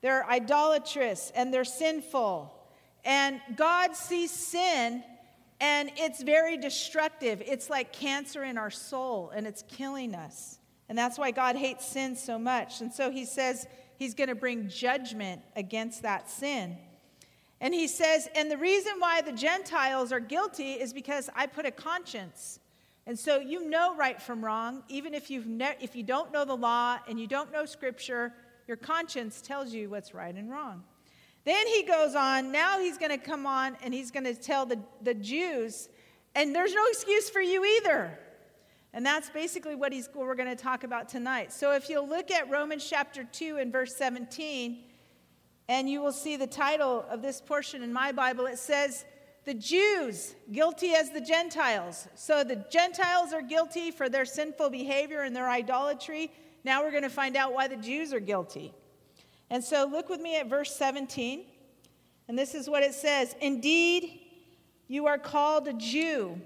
They're 0.00 0.24
idolatrous 0.30 1.32
and 1.34 1.52
they're 1.52 1.64
sinful 1.64 2.60
and 3.04 3.40
God 3.56 3.94
sees 3.96 4.30
sin 4.30 5.02
And 5.60 5.90
it's 5.96 6.22
very 6.22 6.56
destructive. 6.56 7.42
It's 7.44 7.70
like 7.70 7.92
cancer 7.92 8.42
in 8.44 8.58
our 8.58 8.70
soul, 8.70 9.30
and 9.34 9.46
it's 9.46 9.62
killing 9.68 10.14
us. 10.14 10.58
And 10.88 10.98
that's 10.98 11.18
why 11.18 11.30
God 11.30 11.56
hates 11.56 11.86
sin 11.86 12.16
so 12.16 12.38
much. 12.38 12.80
And 12.80 12.92
so 12.92 13.10
he 13.10 13.24
says 13.24 13.66
he's 13.96 14.14
going 14.14 14.28
to 14.28 14.34
bring 14.34 14.68
judgment 14.68 15.40
against 15.56 16.02
that 16.02 16.28
sin. 16.28 16.76
And 17.60 17.72
he 17.72 17.88
says, 17.88 18.28
and 18.34 18.50
the 18.50 18.58
reason 18.58 18.92
why 18.98 19.22
the 19.22 19.32
Gentiles 19.32 20.12
are 20.12 20.20
guilty 20.20 20.72
is 20.72 20.92
because 20.92 21.30
I 21.34 21.46
put 21.46 21.64
a 21.64 21.70
conscience. 21.70 22.58
And 23.06 23.18
so 23.18 23.38
you 23.38 23.68
know 23.70 23.96
right 23.96 24.20
from 24.20 24.44
wrong, 24.44 24.82
even 24.88 25.14
if, 25.14 25.30
you've 25.30 25.46
ne- 25.46 25.76
if 25.80 25.96
you 25.96 26.02
don't 26.02 26.32
know 26.32 26.44
the 26.44 26.56
law 26.56 26.98
and 27.08 27.18
you 27.18 27.26
don't 27.26 27.52
know 27.52 27.64
scripture, 27.64 28.34
your 28.66 28.76
conscience 28.76 29.40
tells 29.40 29.72
you 29.72 29.88
what's 29.88 30.12
right 30.12 30.34
and 30.34 30.50
wrong. 30.50 30.84
Then 31.44 31.66
he 31.66 31.82
goes 31.82 32.14
on, 32.14 32.50
now 32.52 32.80
he's 32.80 32.96
going 32.96 33.10
to 33.10 33.18
come 33.18 33.46
on 33.46 33.76
and 33.82 33.92
he's 33.92 34.10
going 34.10 34.24
to 34.24 34.34
tell 34.34 34.64
the, 34.64 34.80
the 35.02 35.14
Jews, 35.14 35.88
and 36.34 36.54
there's 36.54 36.74
no 36.74 36.84
excuse 36.86 37.28
for 37.28 37.40
you 37.40 37.64
either. 37.64 38.18
And 38.94 39.04
that's 39.04 39.28
basically 39.28 39.74
what, 39.74 39.92
he's, 39.92 40.08
what 40.12 40.26
we're 40.26 40.36
going 40.36 40.56
to 40.56 40.62
talk 40.62 40.84
about 40.84 41.08
tonight. 41.08 41.52
So 41.52 41.72
if 41.72 41.90
you'll 41.90 42.08
look 42.08 42.30
at 42.30 42.48
Romans 42.48 42.88
chapter 42.88 43.24
2 43.24 43.58
and 43.58 43.72
verse 43.72 43.94
17, 43.96 44.84
and 45.68 45.90
you 45.90 46.00
will 46.00 46.12
see 46.12 46.36
the 46.36 46.46
title 46.46 47.04
of 47.10 47.20
this 47.20 47.40
portion 47.40 47.82
in 47.82 47.92
my 47.92 48.12
Bible, 48.12 48.46
it 48.46 48.58
says, 48.58 49.04
The 49.44 49.54
Jews 49.54 50.36
guilty 50.52 50.94
as 50.94 51.10
the 51.10 51.20
Gentiles. 51.20 52.06
So 52.14 52.44
the 52.44 52.64
Gentiles 52.70 53.32
are 53.32 53.42
guilty 53.42 53.90
for 53.90 54.08
their 54.08 54.24
sinful 54.24 54.70
behavior 54.70 55.22
and 55.22 55.34
their 55.34 55.50
idolatry. 55.50 56.30
Now 56.64 56.82
we're 56.82 56.92
going 56.92 57.02
to 57.02 57.10
find 57.10 57.36
out 57.36 57.52
why 57.52 57.66
the 57.66 57.76
Jews 57.76 58.12
are 58.12 58.20
guilty. 58.20 58.72
And 59.50 59.62
so 59.62 59.86
look 59.86 60.08
with 60.08 60.20
me 60.20 60.36
at 60.38 60.48
verse 60.48 60.74
17. 60.74 61.44
And 62.28 62.38
this 62.38 62.54
is 62.54 62.68
what 62.68 62.82
it 62.82 62.94
says 62.94 63.34
Indeed, 63.40 64.20
you 64.88 65.06
are 65.06 65.18
called 65.18 65.68
a 65.68 65.72
Jew, 65.72 66.40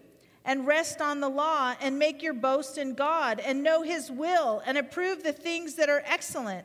and 0.44 0.66
rest 0.66 1.00
on 1.00 1.20
the 1.20 1.28
law, 1.28 1.74
and 1.80 1.98
make 1.98 2.22
your 2.22 2.34
boast 2.34 2.78
in 2.78 2.94
God, 2.94 3.40
and 3.40 3.62
know 3.62 3.82
his 3.82 4.10
will, 4.10 4.62
and 4.66 4.78
approve 4.78 5.22
the 5.22 5.32
things 5.32 5.74
that 5.74 5.90
are 5.90 6.02
excellent, 6.06 6.64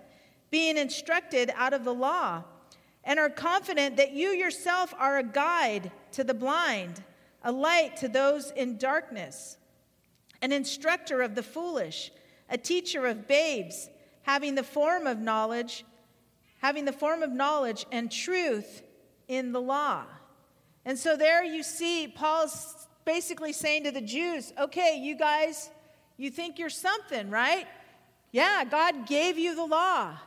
being 0.52 0.78
instructed 0.78 1.52
out 1.56 1.74
of 1.74 1.84
the 1.84 1.94
law, 1.94 2.44
and 3.04 3.20
are 3.20 3.30
confident 3.30 3.98
that 3.98 4.14
you 4.14 4.30
yourself 4.30 4.94
are 4.98 5.18
a 5.18 5.24
guide 5.24 5.92
to 6.14 6.24
the 6.24 6.34
blind, 6.34 7.04
a 7.44 7.52
light 7.52 7.98
to 7.98 8.08
those 8.08 8.52
in 8.52 8.78
darkness, 8.78 9.58
an 10.42 10.52
instructor 10.52 11.22
of 11.22 11.36
the 11.36 11.44
foolish, 11.44 12.12
a 12.50 12.58
teacher 12.58 13.06
of 13.06 13.28
babes, 13.28 13.90
having 14.22 14.56
the 14.56 14.64
form 14.64 15.08
of 15.08 15.20
knowledge 15.20 15.84
having 16.64 16.86
the 16.86 16.94
form 16.94 17.22
of 17.22 17.30
knowledge 17.30 17.86
and 17.92 18.10
truth 18.10 18.82
in 19.28 19.52
the 19.52 19.60
law. 19.60 20.06
And 20.86 20.98
so 20.98 21.18
there 21.18 21.44
you 21.44 21.62
see 21.62 22.08
Paul's 22.08 22.88
basically 23.04 23.52
saying 23.52 23.84
to 23.84 23.92
the 23.92 24.02
Jews, 24.02 24.54
okay, 24.58 24.98
you 24.98 25.18
guys, 25.18 25.70
you 26.16 26.32
think 26.32 26.58
you're 26.58 26.70
something, 26.70 27.30
right? 27.30 27.68
Yeah, 28.32 28.64
God 28.64 29.08
gave 29.08 29.38
you 29.38 29.56
the 29.56 29.66
law 29.66 30.18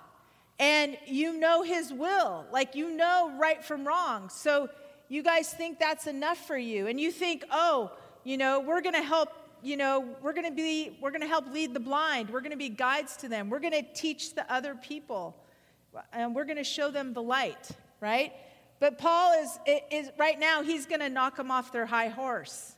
and 0.59 0.99
you 1.07 1.39
know 1.41 1.63
his 1.63 1.91
will. 1.91 2.45
Like 2.53 2.75
you 2.75 2.95
know 2.95 3.33
right 3.39 3.65
from 3.65 3.87
wrong. 3.87 4.29
So 4.29 4.69
you 5.09 5.23
guys 5.23 5.51
think 5.51 5.79
that's 5.79 6.07
enough 6.07 6.39
for 6.47 6.59
you. 6.59 6.87
And 6.87 7.01
you 7.01 7.13
think, 7.13 7.45
oh, 7.51 7.93
you 8.25 8.37
know, 8.37 8.61
we're 8.61 8.83
going 8.83 8.95
to 8.95 9.03
help 9.03 9.31
you 9.63 9.79
know 9.79 10.07
we're 10.21 10.35
going 10.35 10.47
to 10.47 10.55
be 10.55 10.99
we're 11.01 11.11
going 11.11 11.23
to 11.23 11.27
help 11.27 11.51
lead 11.51 11.73
the 11.73 11.81
blind 11.81 12.29
we're 12.29 12.43
going 12.43 12.51
to 12.51 12.59
be 12.59 12.69
guides 12.69 13.17
to 13.17 13.27
them 13.27 13.49
we're 13.49 13.59
going 13.59 13.73
to 13.73 13.83
teach 13.95 14.35
the 14.35 14.53
other 14.53 14.75
people 14.75 15.35
and 16.13 16.35
we're 16.35 16.45
going 16.45 16.57
to 16.57 16.65
show 16.65 16.91
them 16.91 17.13
the 17.13 17.23
light, 17.23 17.69
right? 18.01 18.33
But 18.79 18.99
Paul 18.99 19.33
is, 19.43 19.59
is 19.91 20.11
right 20.19 20.39
now, 20.39 20.63
he's 20.63 20.87
going 20.87 21.01
to 21.01 21.09
knock 21.09 21.37
them 21.37 21.51
off 21.51 21.73
their 21.73 21.87
high 21.87 22.09
horse. 22.09 22.75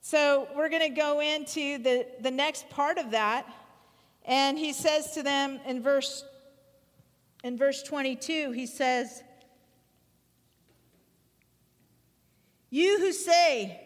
So 0.00 0.48
we're 0.54 0.68
going 0.68 0.82
to 0.82 0.94
go 0.94 1.20
into 1.20 1.78
the, 1.78 2.06
the 2.20 2.30
next 2.30 2.68
part 2.70 2.98
of 2.98 3.12
that. 3.12 3.46
And 4.24 4.58
he 4.58 4.72
says 4.72 5.12
to 5.12 5.22
them 5.22 5.60
in 5.66 5.82
verse, 5.82 6.24
in 7.42 7.58
verse 7.58 7.82
22, 7.82 8.52
he 8.52 8.66
says, 8.66 9.22
You 12.70 12.98
who 12.98 13.12
say, 13.12 13.80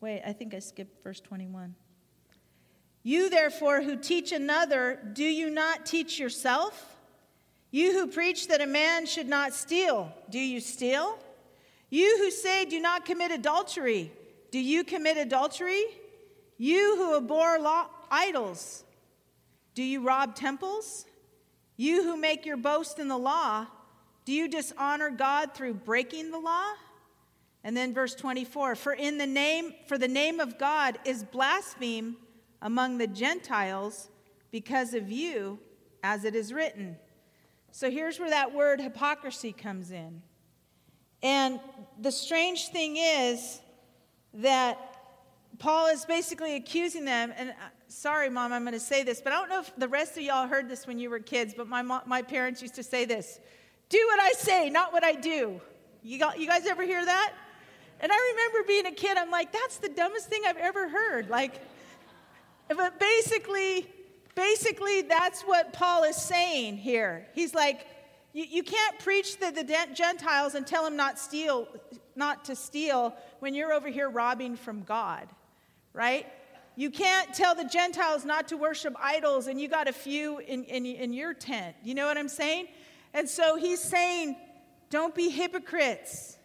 wait, 0.00 0.22
I 0.26 0.32
think 0.32 0.54
I 0.54 0.58
skipped 0.58 1.02
verse 1.04 1.20
21. 1.20 1.74
You, 3.02 3.30
therefore, 3.30 3.82
who 3.82 3.96
teach 3.96 4.32
another, 4.32 4.98
do 5.12 5.24
you 5.24 5.50
not 5.50 5.86
teach 5.86 6.18
yourself? 6.18 6.96
You 7.70 7.92
who 7.92 8.06
preach 8.06 8.48
that 8.48 8.60
a 8.60 8.66
man 8.66 9.06
should 9.06 9.28
not 9.28 9.52
steal, 9.52 10.12
do 10.30 10.38
you 10.38 10.60
steal? 10.60 11.18
You 11.90 12.18
who 12.18 12.30
say, 12.30 12.64
do 12.64 12.80
not 12.80 13.04
commit 13.04 13.30
adultery, 13.30 14.12
do 14.50 14.58
you 14.58 14.84
commit 14.84 15.16
adultery? 15.16 15.84
You 16.56 16.96
who 16.96 17.16
abhor 17.16 17.58
idols, 18.10 18.84
do 19.74 19.82
you 19.82 20.00
rob 20.00 20.34
temples? 20.34 21.06
You 21.76 22.02
who 22.02 22.16
make 22.16 22.44
your 22.44 22.56
boast 22.56 22.98
in 22.98 23.08
the 23.08 23.16
law, 23.16 23.66
do 24.24 24.32
you 24.32 24.48
dishonor 24.48 25.10
God 25.10 25.54
through 25.54 25.74
breaking 25.74 26.30
the 26.30 26.38
law? 26.38 26.72
And 27.62 27.76
then 27.76 27.94
verse 27.94 28.14
24, 28.14 28.74
for 28.74 28.92
in 28.92 29.18
the 29.18 29.26
name 29.26 29.74
for 29.86 29.98
the 29.98 30.08
name 30.08 30.40
of 30.40 30.58
God 30.58 30.98
is 31.04 31.22
blaspheme 31.22 32.16
among 32.62 32.98
the 32.98 33.06
Gentiles 33.06 34.08
because 34.50 34.94
of 34.94 35.10
you, 35.10 35.58
as 36.02 36.24
it 36.24 36.34
is 36.34 36.52
written. 36.52 36.96
So 37.70 37.90
here's 37.90 38.18
where 38.18 38.30
that 38.30 38.54
word 38.54 38.80
hypocrisy 38.80 39.52
comes 39.52 39.90
in. 39.90 40.22
And 41.22 41.60
the 42.00 42.12
strange 42.12 42.68
thing 42.68 42.96
is 42.96 43.60
that 44.34 44.78
Paul 45.58 45.88
is 45.88 46.04
basically 46.04 46.54
accusing 46.54 47.04
them, 47.04 47.32
and 47.36 47.50
uh, 47.50 47.54
sorry, 47.88 48.30
mom, 48.30 48.52
I'm 48.52 48.62
going 48.62 48.74
to 48.74 48.80
say 48.80 49.02
this, 49.02 49.20
but 49.20 49.32
I 49.32 49.36
don't 49.36 49.48
know 49.48 49.60
if 49.60 49.74
the 49.76 49.88
rest 49.88 50.16
of 50.16 50.22
y'all 50.22 50.46
heard 50.46 50.68
this 50.68 50.86
when 50.86 50.98
you 50.98 51.10
were 51.10 51.18
kids, 51.18 51.52
but 51.56 51.66
my, 51.66 51.82
my 51.82 52.22
parents 52.22 52.62
used 52.62 52.76
to 52.76 52.82
say 52.82 53.04
this 53.04 53.40
do 53.88 53.98
what 54.06 54.20
I 54.20 54.32
say, 54.32 54.70
not 54.70 54.92
what 54.92 55.02
I 55.02 55.12
do. 55.12 55.60
You, 56.02 56.18
got, 56.18 56.38
you 56.38 56.46
guys 56.46 56.66
ever 56.66 56.82
hear 56.82 57.04
that? 57.04 57.32
And 58.00 58.12
I 58.12 58.32
remember 58.32 58.68
being 58.68 58.86
a 58.86 58.92
kid, 58.92 59.16
I'm 59.16 59.30
like, 59.30 59.50
that's 59.50 59.78
the 59.78 59.88
dumbest 59.88 60.28
thing 60.28 60.42
I've 60.46 60.58
ever 60.58 60.88
heard. 60.88 61.30
Like, 61.30 61.60
but 62.68 63.00
basically, 63.00 63.86
basically, 64.34 65.02
that's 65.02 65.42
what 65.42 65.72
Paul 65.72 66.04
is 66.04 66.16
saying 66.16 66.78
here. 66.78 67.26
He's 67.34 67.54
like, 67.54 67.86
you, 68.32 68.44
you 68.48 68.62
can't 68.62 68.98
preach 68.98 69.38
to 69.40 69.50
the 69.50 69.64
Gentiles 69.94 70.54
and 70.54 70.66
tell 70.66 70.84
them 70.84 70.96
not 70.96 71.18
steal, 71.18 71.68
not 72.14 72.44
to 72.46 72.56
steal 72.56 73.14
when 73.40 73.54
you're 73.54 73.72
over 73.72 73.88
here 73.88 74.08
robbing 74.08 74.56
from 74.56 74.82
God, 74.82 75.28
right? 75.92 76.26
You 76.76 76.90
can't 76.90 77.34
tell 77.34 77.56
the 77.56 77.64
Gentiles 77.64 78.24
not 78.24 78.48
to 78.48 78.56
worship 78.56 78.94
idols 79.00 79.48
and 79.48 79.60
you 79.60 79.68
got 79.68 79.88
a 79.88 79.92
few 79.92 80.38
in, 80.38 80.62
in, 80.64 80.86
in 80.86 81.12
your 81.12 81.34
tent. 81.34 81.74
You 81.82 81.94
know 81.94 82.06
what 82.06 82.16
I'm 82.16 82.28
saying? 82.28 82.68
And 83.14 83.28
so 83.28 83.56
he's 83.56 83.80
saying, 83.80 84.36
don't 84.88 85.14
be 85.14 85.28
hypocrites. 85.28 86.37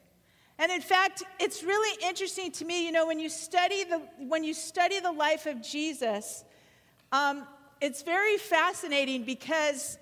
And 0.59 0.71
in 0.71 0.81
fact, 0.81 1.23
it's 1.39 1.63
really 1.63 1.97
interesting 2.07 2.51
to 2.53 2.65
me, 2.65 2.85
you 2.85 2.91
know, 2.91 3.07
when 3.07 3.19
you 3.19 3.29
study 3.29 3.83
the, 3.83 4.01
when 4.19 4.43
you 4.43 4.53
study 4.53 4.99
the 4.99 5.11
life 5.11 5.45
of 5.45 5.61
Jesus, 5.61 6.43
um, 7.11 7.45
it's 7.81 8.01
very 8.03 8.37
fascinating 8.37 9.23
because 9.23 9.97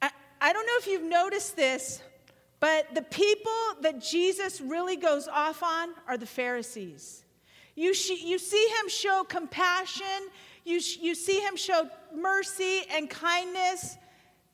I, 0.00 0.10
I 0.40 0.52
don't 0.52 0.66
know 0.66 0.76
if 0.78 0.86
you've 0.86 1.08
noticed 1.08 1.56
this, 1.56 2.02
but 2.60 2.94
the 2.94 3.02
people 3.02 3.52
that 3.82 4.00
Jesus 4.00 4.60
really 4.60 4.96
goes 4.96 5.28
off 5.28 5.62
on 5.62 5.90
are 6.06 6.16
the 6.16 6.26
Pharisees. 6.26 7.24
You, 7.74 7.94
sh- 7.94 8.22
you 8.22 8.38
see 8.38 8.66
him 8.80 8.88
show 8.88 9.24
compassion, 9.24 10.28
you, 10.64 10.80
sh- 10.80 10.98
you 11.00 11.14
see 11.14 11.40
him 11.40 11.56
show 11.56 11.88
mercy 12.14 12.82
and 12.90 13.08
kindness 13.08 13.96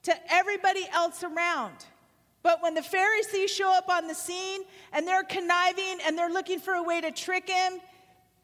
to 0.05 0.15
everybody 0.33 0.87
else 0.93 1.25
around. 1.25 1.75
But 2.43 2.63
when 2.63 2.75
the 2.75 2.83
Pharisees 2.83 3.51
show 3.51 3.73
up 3.73 3.89
on 3.89 4.07
the 4.07 4.15
scene 4.15 4.63
and 4.93 5.07
they're 5.07 5.25
conniving 5.25 5.99
and 6.07 6.17
they're 6.17 6.31
looking 6.31 6.61
for 6.61 6.75
a 6.75 6.83
way 6.83 7.01
to 7.01 7.11
trick 7.11 7.49
him, 7.49 7.81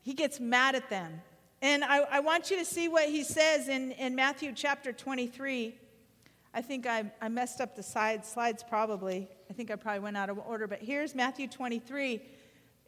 he 0.02 0.14
gets 0.14 0.40
mad 0.40 0.74
at 0.74 0.90
them. 0.90 1.22
And 1.62 1.82
I, 1.84 2.00
I 2.00 2.20
want 2.20 2.50
you 2.50 2.58
to 2.58 2.64
see 2.64 2.88
what 2.88 3.08
he 3.08 3.24
says 3.24 3.68
in, 3.68 3.92
in 3.92 4.14
Matthew 4.14 4.52
chapter 4.54 4.92
23. 4.92 5.74
I 6.52 6.60
think 6.60 6.86
I, 6.86 7.10
I 7.20 7.28
messed 7.28 7.60
up 7.60 7.74
the 7.74 7.82
slides 7.82 8.64
probably. 8.68 9.28
I 9.48 9.52
think 9.54 9.70
I 9.70 9.76
probably 9.76 10.00
went 10.00 10.16
out 10.16 10.28
of 10.28 10.38
order. 10.38 10.66
But 10.66 10.80
here's 10.80 11.14
Matthew 11.14 11.48
23, 11.48 12.22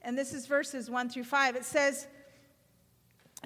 and 0.03 0.17
this 0.17 0.35
is 0.35 0.47
verses 0.47 0.91
1 0.91 1.09
through 1.11 1.25
5. 1.25 1.57
It 1.57 1.65
says, 1.65 2.07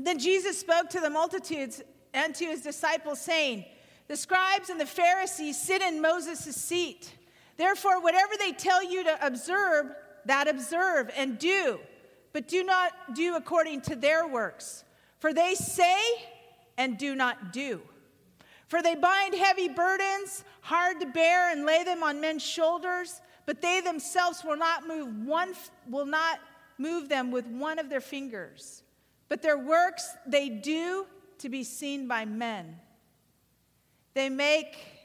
Then 0.00 0.18
Jesus 0.18 0.58
spoke 0.58 0.90
to 0.90 1.00
the 1.00 1.10
multitudes 1.10 1.80
and 2.12 2.34
to 2.34 2.44
his 2.46 2.62
disciples, 2.62 3.20
saying, 3.20 3.64
The 4.08 4.16
scribes 4.16 4.68
and 4.68 4.80
the 4.80 4.86
Pharisees 4.86 5.60
sit 5.60 5.80
in 5.80 6.02
Moses' 6.02 6.56
seat. 6.56 7.12
Therefore, 7.60 8.00
whatever 8.00 8.32
they 8.38 8.52
tell 8.52 8.82
you 8.82 9.04
to 9.04 9.26
observe, 9.26 9.94
that 10.24 10.48
observe 10.48 11.10
and 11.14 11.38
do, 11.38 11.78
but 12.32 12.48
do 12.48 12.64
not 12.64 13.14
do 13.14 13.36
according 13.36 13.82
to 13.82 13.96
their 13.96 14.26
works. 14.26 14.82
For 15.18 15.34
they 15.34 15.54
say 15.54 16.00
and 16.78 16.96
do 16.96 17.14
not 17.14 17.52
do. 17.52 17.82
For 18.68 18.80
they 18.80 18.94
bind 18.94 19.34
heavy 19.34 19.68
burdens, 19.68 20.42
hard 20.62 21.00
to 21.00 21.06
bear, 21.06 21.52
and 21.52 21.66
lay 21.66 21.84
them 21.84 22.02
on 22.02 22.18
men's 22.18 22.42
shoulders, 22.42 23.20
but 23.44 23.60
they 23.60 23.82
themselves 23.82 24.42
will 24.42 24.56
not 24.56 24.88
move 24.88 25.26
one 25.26 25.52
will 25.86 26.06
not 26.06 26.38
move 26.78 27.10
them 27.10 27.30
with 27.30 27.46
one 27.46 27.78
of 27.78 27.90
their 27.90 28.00
fingers. 28.00 28.82
But 29.28 29.42
their 29.42 29.58
works 29.58 30.08
they 30.26 30.48
do 30.48 31.04
to 31.40 31.50
be 31.50 31.64
seen 31.64 32.08
by 32.08 32.24
men. 32.24 32.80
They 34.14 34.30
make 34.30 34.99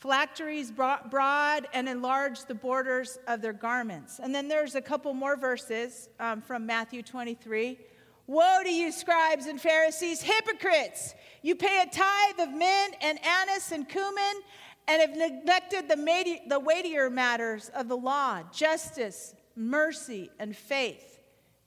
phylacteries 0.00 0.72
broad 0.72 1.68
and 1.74 1.88
enlarge 1.88 2.46
the 2.46 2.54
borders 2.54 3.18
of 3.28 3.42
their 3.42 3.52
garments. 3.52 4.18
And 4.18 4.34
then 4.34 4.48
there's 4.48 4.74
a 4.74 4.80
couple 4.80 5.12
more 5.12 5.36
verses 5.36 6.08
um, 6.18 6.40
from 6.40 6.64
Matthew 6.64 7.02
23. 7.02 7.78
Woe 8.26 8.62
to 8.62 8.70
you, 8.72 8.92
scribes 8.92 9.46
and 9.46 9.60
Pharisees, 9.60 10.22
hypocrites! 10.22 11.14
You 11.42 11.54
pay 11.54 11.82
a 11.82 11.90
tithe 11.90 12.48
of 12.48 12.54
mint 12.54 12.96
and 13.02 13.18
anise 13.24 13.72
and 13.72 13.88
cumin 13.88 14.42
and 14.88 15.02
have 15.02 15.16
neglected 15.16 15.88
the, 15.88 16.38
the 16.48 16.60
weightier 16.60 17.10
matters 17.10 17.70
of 17.74 17.88
the 17.88 17.96
law 17.96 18.42
justice, 18.52 19.34
mercy, 19.54 20.30
and 20.38 20.56
faith. 20.56 21.18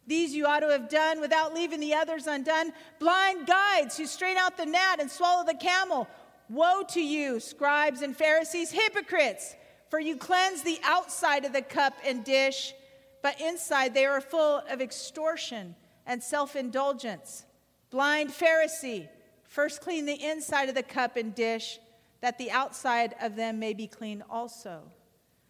These 0.06 0.36
you 0.36 0.46
ought 0.48 0.62
to 0.62 0.70
have 0.70 0.90
done 0.90 1.22
without 1.22 1.54
leaving 1.54 1.80
the 1.80 1.94
others 1.94 2.28
undone. 2.28 2.74
Blind 3.00 3.48
guides 3.48 3.98
who 3.98 4.06
strain 4.06 4.38
out 4.38 4.58
the 4.58 4.66
gnat 4.66 5.00
and 5.00 5.10
swallow 5.10 5.46
the 5.46 5.54
camel. 5.54 6.08
Woe 6.50 6.84
to 6.90 7.02
you, 7.02 7.40
scribes 7.40 8.02
and 8.02 8.16
Pharisees, 8.16 8.72
hypocrites! 8.72 9.56
For 9.90 10.00
you 10.00 10.18
cleanse 10.18 10.64
the 10.64 10.80
outside 10.84 11.46
of 11.46 11.54
the 11.54 11.62
cup 11.62 11.94
and 12.04 12.24
dish, 12.24 12.74
but 13.22 13.40
inside 13.40 13.94
they 13.94 14.06
are 14.06 14.20
full 14.22 14.64
of 14.70 14.82
extortion 14.82 15.76
and 16.08 16.22
self 16.22 16.56
indulgence. 16.56 17.46
Blind 17.92 18.32
Pharisee, 18.32 19.08
first 19.44 19.82
clean 19.82 20.06
the 20.06 20.24
inside 20.24 20.68
of 20.68 20.76
the 20.76 20.84
cup 20.84 21.16
and 21.16 21.36
dish, 21.36 21.80
that 22.22 22.40
the 22.40 22.50
outside 22.50 23.14
of 23.22 23.36
them 23.36 23.60
may 23.60 23.74
be 23.74 23.86
clean 23.86 24.24
also. 24.30 24.82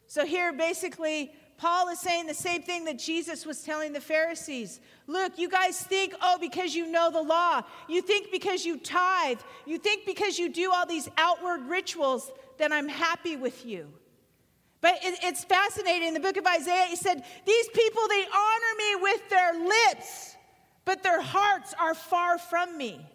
So 0.07 0.25
here, 0.25 0.51
basically, 0.51 1.31
Paul 1.63 1.87
is 1.87 1.99
saying 2.01 2.27
the 2.27 2.33
same 2.33 2.61
thing 2.61 2.83
that 2.83 2.99
Jesus 2.99 3.45
was 3.45 3.61
telling 3.61 3.93
the 3.93 4.01
Pharisees. 4.01 4.81
Look, 5.07 5.39
you 5.39 5.47
guys 5.47 5.79
think, 5.79 6.13
oh, 6.21 6.37
because 6.37 6.75
you 6.75 6.91
know 6.91 7.09
the 7.09 7.21
law, 7.21 7.61
you 7.87 8.01
think 8.01 8.31
because 8.33 8.65
you 8.65 8.77
tithe, 8.77 9.39
you 9.65 9.77
think 9.77 10.05
because 10.05 10.37
you 10.37 10.49
do 10.49 10.73
all 10.73 10.85
these 10.85 11.07
outward 11.17 11.61
rituals, 11.69 12.29
then 12.57 12.73
I'm 12.73 12.89
happy 12.89 13.37
with 13.37 13.65
you. 13.65 13.87
But 14.81 14.95
it, 15.03 15.19
it's 15.23 15.45
fascinating. 15.45 16.09
In 16.09 16.13
the 16.13 16.19
book 16.19 16.35
of 16.35 16.45
Isaiah, 16.45 16.87
he 16.89 16.97
said, 16.97 17.23
These 17.45 17.69
people, 17.69 18.09
they 18.09 18.25
honor 18.25 18.77
me 18.77 18.95
with 19.01 19.29
their 19.29 19.65
lips, 19.65 20.35
but 20.83 21.01
their 21.01 21.21
hearts 21.21 21.73
are 21.79 21.93
far 21.93 22.39
from 22.39 22.77
me. 22.77 23.09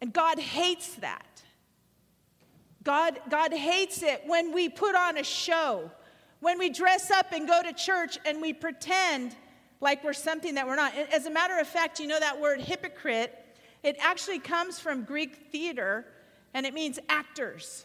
And 0.00 0.12
God 0.12 0.38
hates 0.38 0.94
that. 0.94 1.42
God, 2.84 3.18
God 3.28 3.52
hates 3.52 4.04
it 4.04 4.22
when 4.26 4.54
we 4.54 4.68
put 4.68 4.94
on 4.94 5.18
a 5.18 5.24
show 5.24 5.90
when 6.40 6.58
we 6.58 6.70
dress 6.70 7.10
up 7.10 7.32
and 7.32 7.46
go 7.46 7.62
to 7.62 7.72
church 7.72 8.18
and 8.24 8.40
we 8.40 8.52
pretend 8.52 9.34
like 9.80 10.04
we're 10.04 10.12
something 10.12 10.54
that 10.54 10.66
we're 10.66 10.76
not. 10.76 10.94
As 11.12 11.26
a 11.26 11.30
matter 11.30 11.58
of 11.58 11.66
fact, 11.66 12.00
you 12.00 12.06
know 12.06 12.20
that 12.20 12.40
word 12.40 12.60
hypocrite? 12.60 13.32
It 13.82 13.96
actually 14.00 14.38
comes 14.38 14.78
from 14.78 15.04
Greek 15.04 15.48
theater 15.52 16.06
and 16.54 16.66
it 16.66 16.74
means 16.74 16.98
actors. 17.08 17.84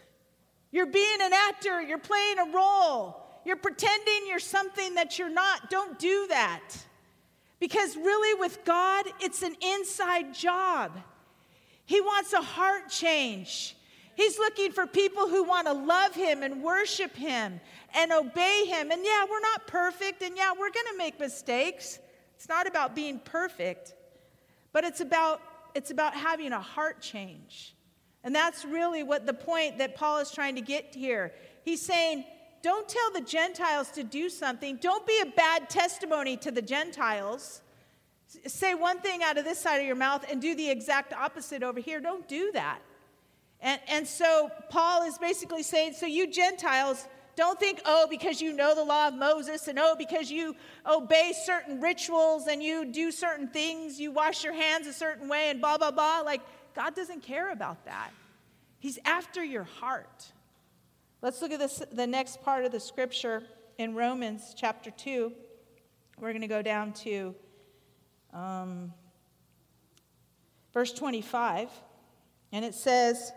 You're 0.71 0.85
being 0.85 1.21
an 1.21 1.33
actor, 1.33 1.81
you're 1.81 1.97
playing 1.97 2.39
a 2.39 2.55
role, 2.55 3.21
you're 3.45 3.57
pretending 3.57 4.27
you're 4.27 4.39
something 4.39 4.95
that 4.95 5.19
you're 5.19 5.29
not. 5.29 5.69
Don't 5.69 5.99
do 5.99 6.27
that. 6.29 6.61
Because 7.59 7.95
really, 7.95 8.39
with 8.39 8.65
God, 8.65 9.05
it's 9.19 9.43
an 9.43 9.55
inside 9.61 10.33
job. 10.33 10.97
He 11.85 12.01
wants 12.01 12.33
a 12.33 12.41
heart 12.41 12.89
change. 12.89 13.75
He's 14.15 14.37
looking 14.37 14.71
for 14.71 14.85
people 14.85 15.27
who 15.27 15.43
want 15.43 15.67
to 15.67 15.73
love 15.73 16.13
Him 16.13 16.43
and 16.43 16.61
worship 16.61 17.15
Him 17.15 17.59
and 17.95 18.11
obey 18.11 18.65
Him. 18.65 18.91
And 18.91 19.03
yeah, 19.03 19.25
we're 19.29 19.39
not 19.39 19.67
perfect, 19.67 20.21
and 20.21 20.35
yeah, 20.35 20.51
we're 20.51 20.71
going 20.71 20.87
to 20.91 20.97
make 20.97 21.19
mistakes. 21.19 21.99
It's 22.35 22.49
not 22.49 22.67
about 22.67 22.95
being 22.95 23.19
perfect, 23.19 23.93
but 24.73 24.83
it's 24.83 25.01
about, 25.01 25.41
it's 25.75 25.91
about 25.91 26.13
having 26.13 26.53
a 26.53 26.59
heart 26.59 27.01
change. 27.01 27.75
And 28.23 28.35
that's 28.35 28.65
really 28.65 29.03
what 29.03 29.25
the 29.25 29.33
point 29.33 29.77
that 29.79 29.95
Paul 29.95 30.19
is 30.19 30.31
trying 30.31 30.55
to 30.55 30.61
get 30.61 30.93
here. 30.93 31.33
He's 31.63 31.81
saying, 31.81 32.25
don't 32.61 32.87
tell 32.87 33.11
the 33.11 33.21
Gentiles 33.21 33.89
to 33.91 34.03
do 34.03 34.29
something. 34.29 34.77
Don't 34.77 35.05
be 35.07 35.19
a 35.21 35.25
bad 35.25 35.69
testimony 35.69 36.37
to 36.37 36.51
the 36.51 36.61
Gentiles. 36.61 37.61
Say 38.45 38.75
one 38.75 38.99
thing 38.99 39.23
out 39.23 39.37
of 39.37 39.45
this 39.45 39.59
side 39.59 39.77
of 39.77 39.85
your 39.87 39.95
mouth 39.95 40.25
and 40.29 40.41
do 40.41 40.55
the 40.55 40.69
exact 40.69 41.13
opposite 41.13 41.63
over 41.63 41.79
here. 41.79 41.99
Don't 41.99 42.27
do 42.27 42.51
that. 42.53 42.79
And, 43.61 43.79
and 43.87 44.07
so 44.07 44.49
Paul 44.69 45.03
is 45.03 45.17
basically 45.17 45.63
saying, 45.63 45.93
so 45.93 46.05
you 46.05 46.27
Gentiles, 46.31 47.07
don't 47.35 47.59
think, 47.59 47.81
oh, 47.85 48.07
because 48.09 48.41
you 48.41 48.53
know 48.53 48.75
the 48.75 48.83
law 48.83 49.07
of 49.07 49.13
Moses, 49.13 49.67
and 49.67 49.79
oh, 49.79 49.95
because 49.97 50.29
you 50.29 50.55
obey 50.85 51.33
certain 51.45 51.79
rituals 51.79 52.47
and 52.47 52.61
you 52.61 52.85
do 52.85 53.11
certain 53.11 53.47
things, 53.47 53.99
you 53.99 54.11
wash 54.11 54.43
your 54.43 54.53
hands 54.53 54.87
a 54.87 54.93
certain 54.93 55.29
way, 55.29 55.49
and 55.49 55.61
blah, 55.61 55.77
blah, 55.77 55.91
blah. 55.91 56.21
Like, 56.21 56.41
God 56.75 56.95
doesn't 56.95 57.23
care 57.23 57.51
about 57.51 57.85
that. 57.85 58.11
He's 58.79 58.99
after 59.05 59.43
your 59.43 59.63
heart. 59.63 60.31
Let's 61.21 61.41
look 61.41 61.51
at 61.51 61.59
this, 61.59 61.83
the 61.91 62.07
next 62.07 62.41
part 62.41 62.65
of 62.65 62.71
the 62.71 62.79
scripture 62.79 63.43
in 63.77 63.95
Romans 63.95 64.53
chapter 64.57 64.91
2. 64.91 65.31
We're 66.19 66.31
going 66.31 66.41
to 66.41 66.47
go 66.47 66.61
down 66.61 66.93
to 66.93 67.35
um, 68.33 68.93
verse 70.73 70.91
25, 70.93 71.69
and 72.51 72.65
it 72.65 72.73
says, 72.73 73.31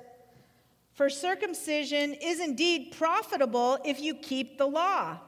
for 0.95 1.11
circumcision 1.11 2.15
is 2.15 2.41
indeed 2.41 2.95
profitable 2.97 3.79
if 3.85 4.01
you 4.01 4.15
keep 4.15 4.59
the 4.59 4.67
law. 4.67 5.19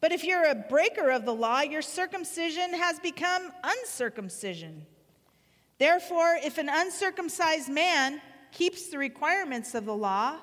But 0.00 0.12
if 0.12 0.22
you're 0.22 0.48
a 0.48 0.54
breaker 0.54 1.10
of 1.10 1.24
the 1.24 1.34
law, 1.34 1.60
your 1.60 1.82
circumcision 1.82 2.74
has 2.74 3.00
become 3.00 3.50
uncircumcision. 3.62 4.86
Therefore, 5.78 6.36
if 6.42 6.58
an 6.58 6.68
uncircumcised 6.70 7.68
man 7.68 8.20
keeps 8.52 8.88
the 8.88 8.98
requirements 8.98 9.74
of 9.74 9.84
the 9.84 9.94
law, 9.94 10.36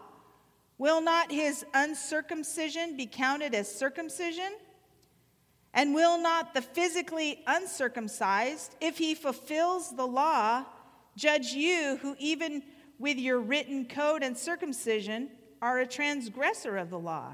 will 0.77 0.99
not 1.01 1.31
his 1.31 1.63
uncircumcision 1.73 2.97
be 2.97 3.05
counted 3.05 3.55
as 3.55 3.73
circumcision? 3.73 4.51
And 5.73 5.93
will 5.93 6.21
not 6.21 6.53
the 6.53 6.61
physically 6.61 7.41
uncircumcised, 7.47 8.75
if 8.81 8.97
he 8.97 9.15
fulfills 9.15 9.95
the 9.95 10.07
law, 10.07 10.65
judge 11.15 11.53
you 11.53 11.97
who 12.01 12.17
even 12.19 12.63
with 13.01 13.17
your 13.17 13.39
written 13.39 13.85
code 13.85 14.21
and 14.21 14.37
circumcision 14.37 15.27
are 15.61 15.79
a 15.79 15.87
transgressor 15.87 16.77
of 16.77 16.91
the 16.91 16.99
law. 16.99 17.33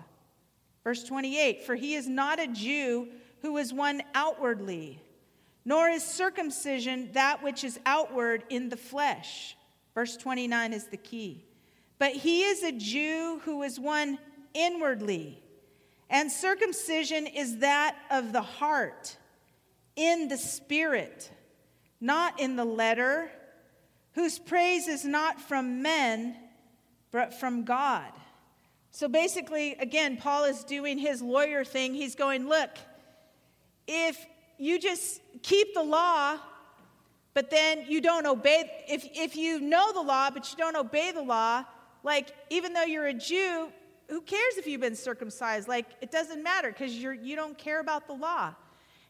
Verse 0.84 1.04
28 1.04 1.64
For 1.64 1.76
he 1.76 1.94
is 1.94 2.08
not 2.08 2.40
a 2.40 2.48
Jew 2.48 3.10
who 3.42 3.58
is 3.58 3.74
one 3.74 4.02
outwardly, 4.16 5.04
nor 5.66 5.90
is 5.90 6.04
circumcision 6.04 7.10
that 7.12 7.44
which 7.44 7.66
is 7.66 7.80
outward 7.86 8.46
in 8.50 8.70
the 8.70 8.78
flesh. 8.78 9.58
Verse 9.94 10.16
29 10.16 10.72
is 10.74 10.86
the 10.86 10.98
key. 10.98 11.44
But 12.00 12.14
he 12.14 12.44
is 12.44 12.64
a 12.64 12.72
Jew 12.72 13.42
who 13.44 13.64
is 13.64 13.80
one 13.80 14.18
inwardly, 14.54 15.44
and 16.10 16.32
circumcision 16.32 17.28
is 17.28 17.58
that 17.58 17.98
of 18.10 18.32
the 18.32 18.42
heart, 18.42 19.18
in 19.98 20.30
the 20.30 20.38
spirit, 20.38 21.30
not 22.00 22.40
in 22.40 22.56
the 22.56 22.64
letter 22.64 23.30
whose 24.18 24.40
praise 24.40 24.88
is 24.88 25.06
not 25.06 25.40
from 25.40 25.84
men, 25.84 26.36
but 27.12 27.36
from 27.36 27.64
God. 27.64 28.12
So 28.90 29.08
basically, 29.08 29.74
again, 29.74 30.18
Paul 30.18 30.46
is 30.46 30.64
doing 30.64 30.98
his 30.98 31.22
lawyer 31.22 31.64
thing. 31.64 31.94
He's 31.94 32.16
going, 32.16 32.50
Look, 32.50 32.72
if 33.88 34.26
you 34.58 34.80
just 34.80 35.22
keep 35.44 35.76
the 35.76 35.84
law, 35.84 36.40
but 37.36 37.52
then 37.52 37.86
you 37.88 38.02
don't 38.02 38.26
obey, 38.26 38.68
if, 38.90 39.08
if 39.14 39.36
you 39.36 39.62
know 39.62 39.94
the 39.94 40.02
law, 40.02 40.32
but 40.32 40.52
you 40.52 40.58
don't 40.58 40.76
obey 40.76 41.12
the 41.12 41.22
law, 41.22 41.64
like 42.04 42.30
even 42.50 42.74
though 42.74 42.86
you're 42.86 43.06
a 43.06 43.14
Jew, 43.14 43.70
who 44.10 44.22
cares 44.22 44.58
if 44.58 44.66
you've 44.66 44.82
been 44.82 44.96
circumcised? 44.96 45.68
Like 45.68 45.86
it 46.02 46.10
doesn't 46.10 46.42
matter 46.42 46.70
because 46.70 46.96
you 46.96 47.36
don't 47.36 47.56
care 47.56 47.82
about 47.82 48.08
the 48.08 48.14
law. 48.14 48.56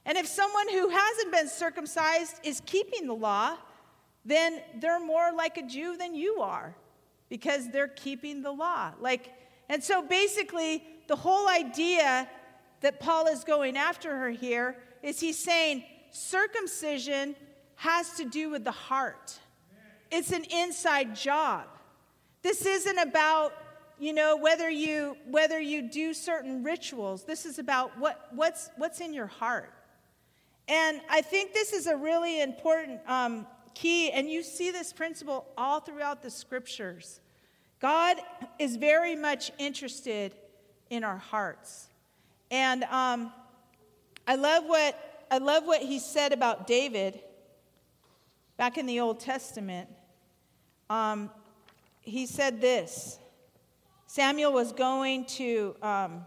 And 0.06 0.17
if 0.17 0.28
someone 0.28 0.67
who 0.67 0.89
hasn't 0.89 1.32
been 1.32 1.48
circumcised 1.48 2.41
is 2.43 2.62
keeping 2.65 3.08
the 3.08 3.15
law, 3.15 3.56
then 4.28 4.62
they're 4.76 5.00
more 5.00 5.32
like 5.32 5.58
a 5.58 5.63
Jew 5.63 5.96
than 5.96 6.13
you 6.13 6.42
are 6.42 6.76
because 7.30 7.70
they're 7.72 7.88
keeping 7.88 8.42
the 8.42 8.52
law. 8.52 8.92
Like, 9.00 9.32
and 9.70 9.82
so 9.82 10.02
basically, 10.02 10.84
the 11.08 11.16
whole 11.16 11.48
idea 11.48 12.30
that 12.82 13.00
Paul 13.00 13.28
is 13.28 13.46
going 13.46 13.78
after 13.78 14.18
her 14.18 14.30
here 14.30 14.76
is 15.02 15.20
he's 15.22 15.40
saying 15.40 15.86
circumcision 16.12 17.38
has 17.76 18.16
to 18.16 18.26
do 18.26 18.50
with 18.50 18.66
the 18.66 18.72
heart. 18.72 19.40
It's 20.12 20.32
an 20.32 20.44
inside 20.44 21.16
job. 21.16 21.66
This 22.42 22.66
isn't 22.66 22.98
about 22.98 23.54
you 23.98 24.13
know 24.13 24.36
whether 24.36 24.70
you 24.70 25.16
whether 25.30 25.60
you 25.60 25.90
do 25.90 26.13
certain 26.13 26.63
rituals 26.63 27.24
this 27.24 27.48
is 27.48 27.58
about 27.58 27.98
what 27.98 28.28
what's 28.32 28.70
what's 28.78 29.02
in 29.02 29.12
your 29.12 29.26
heart 29.26 29.74
and 30.68 31.02
i 31.10 31.20
think 31.20 31.52
this 31.52 31.74
is 31.74 31.88
a 31.88 31.98
really 31.98 32.40
important 32.40 33.00
um, 33.08 33.48
key, 33.78 34.12
and 34.12 34.28
you 34.28 34.42
see 34.42 34.72
this 34.72 34.92
principle 34.92 35.46
all 35.56 35.80
throughout 35.80 36.24
the 36.24 36.32
scriptures. 36.32 37.20
God 37.80 38.18
is 38.58 38.76
very 38.76 39.16
much 39.16 39.52
interested 39.60 40.34
in 40.90 41.04
our 41.04 41.18
hearts. 41.18 41.88
And 42.50 42.84
um, 42.86 43.32
I 44.28 44.36
love 44.36 44.63
what 44.66 45.26
I 45.30 45.38
love 45.38 45.66
what 45.66 45.82
he 45.82 46.00
said 46.00 46.34
about 46.34 46.66
David 46.66 47.20
back 48.56 48.78
in 48.78 48.86
the 48.86 49.00
Old 49.00 49.20
Testament. 49.20 49.90
Um, 50.90 51.30
he 52.02 52.26
said 52.26 52.62
this. 52.62 53.20
Samuel 54.08 54.54
was 54.54 54.72
going 54.72 55.26
to 55.26 55.76
um, 55.84 56.26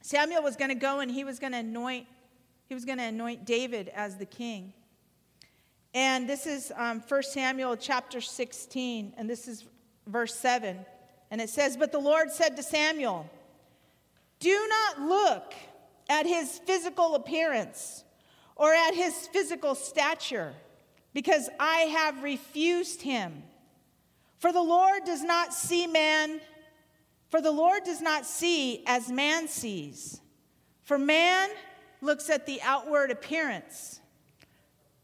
Samuel 0.00 0.42
was 0.42 0.56
going 0.56 0.70
to 0.70 0.74
go 0.76 1.00
and 1.00 1.10
he 1.10 1.24
was 1.24 1.38
going 1.38 1.52
to 1.52 1.58
anoint 1.58 2.06
he 2.66 2.74
was 2.74 2.86
going 2.86 2.98
to 2.98 3.04
anoint 3.04 3.44
David 3.44 3.90
as 3.94 4.16
the 4.16 4.24
king. 4.24 4.72
And 5.94 6.28
this 6.28 6.46
is 6.46 6.72
um, 6.76 7.02
1 7.06 7.22
Samuel 7.22 7.76
chapter 7.76 8.20
16, 8.20 9.14
and 9.16 9.30
this 9.30 9.46
is 9.46 9.64
verse 10.08 10.34
7. 10.34 10.84
And 11.30 11.40
it 11.40 11.48
says, 11.48 11.76
But 11.76 11.92
the 11.92 12.00
Lord 12.00 12.32
said 12.32 12.56
to 12.56 12.64
Samuel, 12.64 13.30
Do 14.40 14.68
not 14.68 15.08
look 15.08 15.54
at 16.10 16.26
his 16.26 16.58
physical 16.66 17.14
appearance 17.14 18.04
or 18.56 18.72
at 18.74 18.94
his 18.94 19.28
physical 19.28 19.74
stature, 19.74 20.52
because 21.12 21.48
I 21.58 21.78
have 21.78 22.22
refused 22.22 23.02
him. 23.02 23.44
For 24.38 24.52
the 24.52 24.62
Lord 24.62 25.04
does 25.04 25.22
not 25.22 25.54
see 25.54 25.86
man, 25.86 26.40
for 27.30 27.40
the 27.40 27.52
Lord 27.52 27.84
does 27.84 28.00
not 28.00 28.26
see 28.26 28.82
as 28.86 29.10
man 29.10 29.48
sees. 29.48 30.20
For 30.82 30.98
man 30.98 31.50
looks 32.00 32.30
at 32.30 32.46
the 32.46 32.60
outward 32.62 33.10
appearance, 33.10 34.00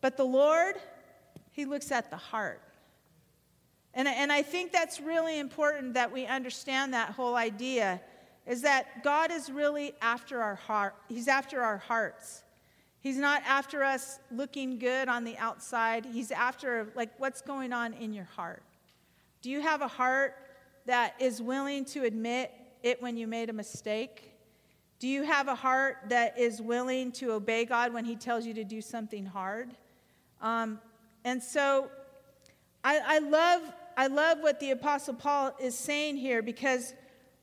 but 0.01 0.17
the 0.17 0.25
Lord, 0.25 0.77
he 1.51 1.65
looks 1.65 1.93
at 1.93 2.11
the 2.11 2.17
heart. 2.17 2.63
And, 3.93 4.07
and 4.07 4.31
I 4.31 4.43
think 4.43 4.73
that's 4.73 5.01
really 5.01 5.39
important 5.39 5.95
that 5.95 6.13
we 6.13 6.27
understand 6.27 6.95
that 6.95 7.11
whole 7.11 7.35
idea 7.35 8.01
is 8.47 8.63
that 8.63 9.05
God 9.05 9.31
is 9.31 9.51
really 9.51 9.93
after 10.01 10.41
our 10.41 10.55
heart. 10.55 10.95
He's 11.09 11.29
after 11.29 11.61
our 11.61 11.79
hearts. 11.79 12.43
He's 13.01 13.17
not 13.17 13.43
after 13.47 13.83
us 13.83 14.19
looking 14.31 14.79
good 14.79 15.09
on 15.09 15.25
the 15.25 15.37
outside. 15.39 16.05
He's 16.05 16.31
after, 16.31 16.93
like, 16.95 17.11
what's 17.19 17.41
going 17.41 17.73
on 17.73 17.95
in 17.95 18.13
your 18.13 18.25
heart. 18.25 18.63
Do 19.43 19.51
you 19.51 19.61
have 19.61 19.81
a 19.81 19.89
heart 19.89 20.35
that 20.87 21.15
is 21.19 21.41
willing 21.41 21.85
to 21.87 22.05
admit 22.05 22.53
it 22.83 23.01
when 23.01 23.17
you 23.17 23.27
made 23.27 23.51
a 23.51 23.53
mistake? 23.53 24.33
Do 24.99 25.09
you 25.09 25.23
have 25.23 25.49
a 25.49 25.55
heart 25.55 25.97
that 26.09 26.39
is 26.39 26.61
willing 26.61 27.11
to 27.13 27.33
obey 27.33 27.65
God 27.65 27.95
when 27.95 28.05
He 28.05 28.17
tells 28.17 28.45
you 28.45 28.53
to 28.55 28.65
do 28.65 28.83
something 28.83 29.25
hard? 29.25 29.71
Um, 30.41 30.81
and 31.25 31.43
so 31.43 31.91
I, 32.83 33.01
I, 33.07 33.19
love, 33.19 33.63
I 33.97 34.07
love 34.07 34.39
what 34.41 34.61
the 34.61 34.71
Apostle 34.71 35.15
Paul 35.15 35.55
is 35.61 35.77
saying 35.77 36.17
here 36.17 36.43
because 36.43 36.95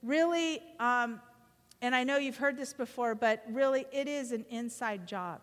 really, 0.02 0.62
um, 0.80 1.22
and 1.82 1.94
I 1.94 2.04
know 2.04 2.18
you've 2.18 2.38
heard 2.38 2.58
this 2.58 2.74
before, 2.74 3.16
but 3.16 3.44
really 3.50 3.86
it 3.92 4.08
is 4.08 4.32
an 4.32 4.46
inside 4.50 5.08
job. 5.08 5.42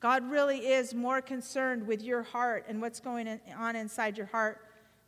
God 0.00 0.28
really 0.30 0.58
is 0.58 0.94
more 0.94 1.20
concerned 1.22 1.86
with 1.86 2.02
your 2.02 2.22
heart 2.22 2.66
and 2.68 2.80
what's 2.80 3.00
going 3.00 3.40
on 3.56 3.76
inside 3.76 4.16
your 4.18 4.26
heart 4.26 4.60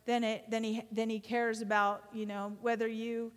than, 0.05 0.23
it, 0.23 0.49
than, 0.49 0.63
he, 0.63 0.83
than 0.91 1.09
he 1.09 1.19
cares 1.19 1.61
about, 1.61 2.03
you 2.13 2.25
know, 2.25 2.55
whether 2.61 2.87
you 2.87 3.31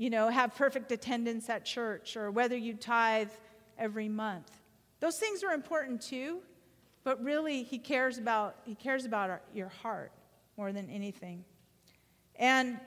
you 0.00 0.08
know, 0.08 0.30
have 0.30 0.54
perfect 0.54 0.90
attendance 0.92 1.50
at 1.50 1.62
church 1.62 2.16
or 2.16 2.30
whether 2.30 2.56
you 2.56 2.72
tithe 2.72 3.28
every 3.76 4.08
month. 4.08 4.50
Those 4.98 5.18
things 5.18 5.44
are 5.44 5.52
important 5.52 6.00
too, 6.00 6.38
but 7.04 7.22
really 7.22 7.62
he 7.62 7.78
cares 7.78 8.18
about 8.18 8.56
he 8.64 8.74
cares 8.74 9.04
about 9.04 9.30
our, 9.30 9.42
your 9.54 9.68
heart 9.68 10.12
more 10.56 10.72
than 10.72 10.88
anything. 10.90 11.44
And 12.36 12.78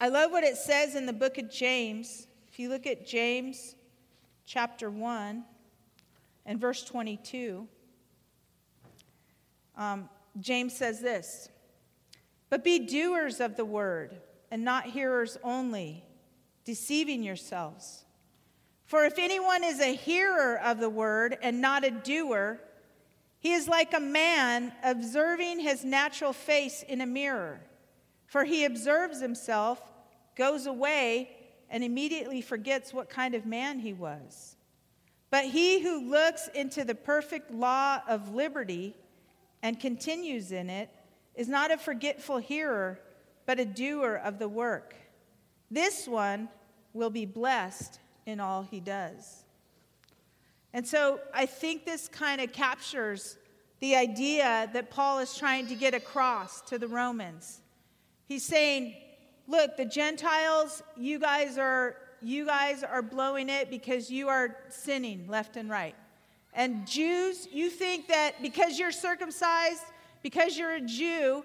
I 0.00 0.08
love 0.08 0.30
what 0.30 0.44
it 0.44 0.56
says 0.56 0.94
in 0.94 1.06
the 1.06 1.12
book 1.12 1.38
of 1.38 1.50
James. 1.50 2.26
If 2.48 2.58
you 2.58 2.68
look 2.68 2.86
at 2.86 3.06
James 3.06 3.74
chapter 4.46 4.90
1 4.90 5.44
and 6.46 6.60
verse 6.60 6.84
22, 6.84 7.66
um, 9.76 10.08
James 10.40 10.76
says 10.76 11.00
this 11.00 11.48
But 12.50 12.64
be 12.64 12.80
doers 12.80 13.40
of 13.40 13.56
the 13.56 13.64
word 13.64 14.20
and 14.50 14.64
not 14.64 14.86
hearers 14.86 15.36
only 15.42 16.04
deceiving 16.64 17.22
yourselves. 17.22 18.04
For 18.84 19.04
if 19.04 19.18
anyone 19.18 19.64
is 19.64 19.80
a 19.80 19.94
hearer 19.94 20.58
of 20.58 20.78
the 20.78 20.90
word 20.90 21.38
and 21.42 21.60
not 21.60 21.84
a 21.84 21.90
doer, 21.90 22.60
he 23.44 23.52
is 23.52 23.68
like 23.68 23.92
a 23.92 24.00
man 24.00 24.72
observing 24.82 25.60
his 25.60 25.84
natural 25.84 26.32
face 26.32 26.82
in 26.82 27.02
a 27.02 27.06
mirror. 27.06 27.60
For 28.24 28.42
he 28.42 28.64
observes 28.64 29.20
himself, 29.20 29.82
goes 30.34 30.64
away, 30.64 31.28
and 31.68 31.84
immediately 31.84 32.40
forgets 32.40 32.94
what 32.94 33.10
kind 33.10 33.34
of 33.34 33.44
man 33.44 33.80
he 33.80 33.92
was. 33.92 34.56
But 35.28 35.44
he 35.44 35.82
who 35.82 36.08
looks 36.08 36.48
into 36.54 36.84
the 36.84 36.94
perfect 36.94 37.50
law 37.50 38.00
of 38.08 38.34
liberty 38.34 38.96
and 39.62 39.78
continues 39.78 40.50
in 40.50 40.70
it 40.70 40.88
is 41.34 41.46
not 41.46 41.70
a 41.70 41.76
forgetful 41.76 42.38
hearer, 42.38 42.98
but 43.44 43.60
a 43.60 43.66
doer 43.66 44.22
of 44.24 44.38
the 44.38 44.48
work. 44.48 44.94
This 45.70 46.08
one 46.08 46.48
will 46.94 47.10
be 47.10 47.26
blessed 47.26 48.00
in 48.24 48.40
all 48.40 48.62
he 48.62 48.80
does. 48.80 49.43
And 50.74 50.86
so 50.86 51.20
I 51.32 51.46
think 51.46 51.86
this 51.86 52.08
kind 52.08 52.40
of 52.40 52.52
captures 52.52 53.38
the 53.78 53.94
idea 53.94 54.68
that 54.72 54.90
Paul 54.90 55.20
is 55.20 55.38
trying 55.38 55.68
to 55.68 55.76
get 55.76 55.94
across 55.94 56.60
to 56.62 56.78
the 56.78 56.88
Romans. 56.88 57.60
He's 58.26 58.44
saying, 58.44 58.96
look, 59.46 59.76
the 59.76 59.84
Gentiles, 59.84 60.82
you 60.96 61.18
guys 61.20 61.56
are 61.58 61.96
you 62.20 62.46
guys 62.46 62.82
are 62.82 63.02
blowing 63.02 63.50
it 63.50 63.70
because 63.70 64.10
you 64.10 64.28
are 64.28 64.56
sinning 64.70 65.28
left 65.28 65.56
and 65.56 65.68
right. 65.68 65.94
And 66.54 66.86
Jews, 66.86 67.46
you 67.52 67.68
think 67.68 68.08
that 68.08 68.40
because 68.40 68.78
you're 68.78 68.92
circumcised, 68.92 69.82
because 70.22 70.56
you're 70.56 70.72
a 70.72 70.80
Jew, 70.80 71.44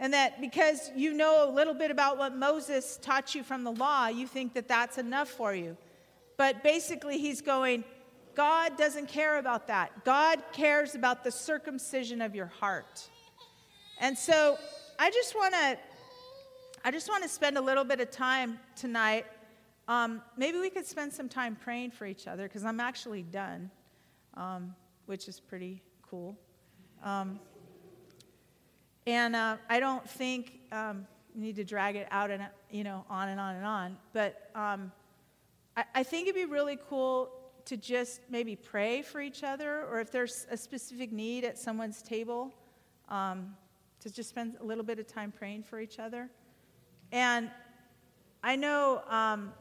and 0.00 0.12
that 0.12 0.40
because 0.40 0.90
you 0.96 1.14
know 1.14 1.48
a 1.48 1.50
little 1.50 1.74
bit 1.74 1.90
about 1.92 2.18
what 2.18 2.36
Moses 2.36 2.98
taught 3.00 3.34
you 3.34 3.44
from 3.44 3.62
the 3.62 3.72
law, 3.72 4.08
you 4.08 4.26
think 4.26 4.54
that 4.54 4.66
that's 4.66 4.98
enough 4.98 5.28
for 5.28 5.54
you. 5.54 5.76
But 6.36 6.62
basically, 6.62 7.18
he's 7.18 7.40
going, 7.40 7.84
God 8.38 8.78
doesn't 8.78 9.08
care 9.08 9.38
about 9.38 9.66
that. 9.66 10.04
God 10.04 10.40
cares 10.52 10.94
about 10.94 11.24
the 11.24 11.30
circumcision 11.32 12.22
of 12.22 12.36
your 12.36 12.46
heart. 12.46 13.08
And 14.00 14.16
so 14.16 14.56
I 14.96 15.10
just 15.10 15.34
want 15.34 15.54
to. 15.54 15.76
I 16.84 16.92
just 16.92 17.08
want 17.08 17.24
to 17.24 17.28
spend 17.28 17.58
a 17.58 17.60
little 17.60 17.82
bit 17.82 17.98
of 17.98 18.12
time 18.12 18.60
tonight. 18.76 19.26
Um, 19.88 20.22
maybe 20.36 20.60
we 20.60 20.70
could 20.70 20.86
spend 20.86 21.12
some 21.12 21.28
time 21.28 21.56
praying 21.56 21.90
for 21.90 22.06
each 22.06 22.28
other 22.28 22.44
because 22.44 22.64
I'm 22.64 22.78
actually 22.78 23.24
done, 23.24 23.72
um, 24.34 24.72
which 25.06 25.26
is 25.26 25.40
pretty 25.40 25.82
cool. 26.08 26.38
Um, 27.02 27.40
and 29.08 29.34
uh, 29.34 29.56
I 29.68 29.80
don't 29.80 30.08
think 30.08 30.60
um, 30.70 31.08
you 31.34 31.40
need 31.40 31.56
to 31.56 31.64
drag 31.64 31.96
it 31.96 32.06
out 32.12 32.30
and 32.30 32.46
you 32.70 32.84
know 32.84 33.04
on 33.10 33.30
and 33.30 33.40
on 33.40 33.56
and 33.56 33.66
on. 33.66 33.96
But 34.12 34.48
um, 34.54 34.92
I, 35.76 35.84
I, 35.96 36.02
think 36.04 36.28
it'd 36.28 36.36
be 36.36 36.44
really 36.44 36.78
cool 36.88 37.30
to 37.68 37.76
just 37.76 38.22
maybe 38.30 38.56
pray 38.56 39.02
for 39.02 39.20
each 39.20 39.44
other, 39.44 39.84
or 39.90 40.00
if 40.00 40.10
there's 40.10 40.46
a 40.50 40.56
specific 40.56 41.12
need 41.12 41.44
at 41.44 41.58
someone's 41.58 42.00
table, 42.00 42.54
um, 43.10 43.54
to 44.00 44.10
just 44.10 44.30
spend 44.30 44.56
a 44.60 44.64
little 44.64 44.84
bit 44.84 44.98
of 44.98 45.06
time 45.06 45.30
praying 45.30 45.62
for 45.62 45.78
each 45.78 45.98
other. 45.98 46.30
And 47.12 47.50
I 48.42 48.56
know, 48.56 49.02
um, 49.08 49.52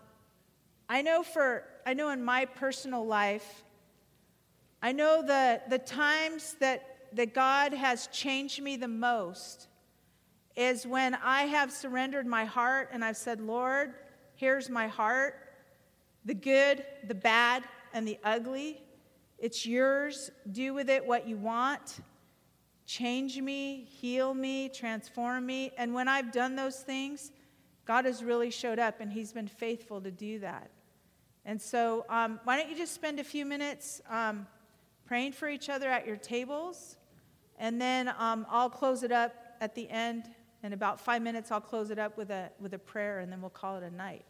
I 0.87 1.01
know 1.01 1.21
for 1.21 1.65
I 1.85 1.93
know 1.93 2.09
in 2.09 2.23
my 2.23 2.45
personal 2.45 3.05
life, 3.05 3.63
I 4.81 4.93
know 4.93 5.21
the 5.21 5.61
the 5.67 5.79
times 5.79 6.55
that 6.61 7.09
that 7.13 7.33
God 7.33 7.73
has 7.73 8.07
changed 8.07 8.61
me 8.61 8.77
the 8.77 8.87
most 8.87 9.67
is 10.55 10.87
when 10.87 11.15
I 11.15 11.43
have 11.43 11.73
surrendered 11.73 12.25
my 12.25 12.45
heart 12.45 12.89
and 12.93 13.03
I've 13.03 13.17
said, 13.17 13.41
Lord, 13.41 13.93
here's 14.35 14.69
my 14.69 14.87
heart 14.87 15.43
the 16.25 16.33
good, 16.33 16.85
the 17.07 17.15
bad, 17.15 17.63
and 17.93 18.07
the 18.07 18.19
ugly. 18.23 18.81
It's 19.37 19.65
yours. 19.65 20.31
Do 20.51 20.73
with 20.73 20.89
it 20.89 21.05
what 21.05 21.27
you 21.27 21.37
want. 21.37 21.99
Change 22.85 23.39
me, 23.41 23.85
heal 23.89 24.33
me, 24.33 24.69
transform 24.69 25.45
me. 25.45 25.71
And 25.77 25.93
when 25.93 26.07
I've 26.07 26.31
done 26.31 26.55
those 26.55 26.79
things, 26.79 27.31
God 27.85 28.05
has 28.05 28.23
really 28.23 28.49
showed 28.49 28.79
up 28.79 29.01
and 29.01 29.11
He's 29.11 29.33
been 29.33 29.47
faithful 29.47 30.01
to 30.01 30.11
do 30.11 30.39
that. 30.39 30.71
And 31.45 31.61
so, 31.61 32.05
um, 32.09 32.39
why 32.43 32.57
don't 32.57 32.69
you 32.69 32.77
just 32.77 32.93
spend 32.93 33.19
a 33.19 33.23
few 33.23 33.45
minutes 33.45 34.01
um, 34.09 34.47
praying 35.05 35.31
for 35.31 35.47
each 35.47 35.69
other 35.69 35.89
at 35.89 36.05
your 36.05 36.17
tables? 36.17 36.97
And 37.57 37.81
then 37.81 38.13
um, 38.17 38.45
I'll 38.49 38.69
close 38.69 39.03
it 39.03 39.11
up 39.11 39.33
at 39.61 39.73
the 39.73 39.89
end. 39.89 40.29
In 40.63 40.73
about 40.73 40.99
five 40.99 41.21
minutes, 41.21 41.51
I'll 41.51 41.61
close 41.61 41.89
it 41.89 41.99
up 41.99 42.17
with 42.17 42.31
a, 42.31 42.51
with 42.59 42.73
a 42.73 42.79
prayer, 42.79 43.19
and 43.19 43.31
then 43.31 43.41
we'll 43.41 43.49
call 43.49 43.77
it 43.77 43.83
a 43.83 43.89
night. 43.89 44.25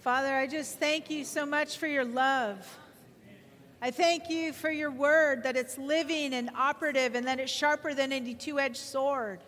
Father, 0.00 0.32
I 0.32 0.46
just 0.46 0.78
thank 0.78 1.10
you 1.10 1.24
so 1.24 1.44
much 1.44 1.76
for 1.76 1.88
your 1.88 2.04
love. 2.04 2.78
I 3.82 3.90
thank 3.90 4.30
you 4.30 4.52
for 4.52 4.70
your 4.70 4.92
word, 4.92 5.42
that 5.42 5.56
it's 5.56 5.76
living 5.76 6.34
and 6.34 6.50
operative 6.56 7.16
and 7.16 7.26
that 7.26 7.40
it's 7.40 7.50
sharper 7.50 7.94
than 7.94 8.12
any 8.12 8.34
two 8.34 8.60
edged 8.60 8.76
sword. 8.76 9.40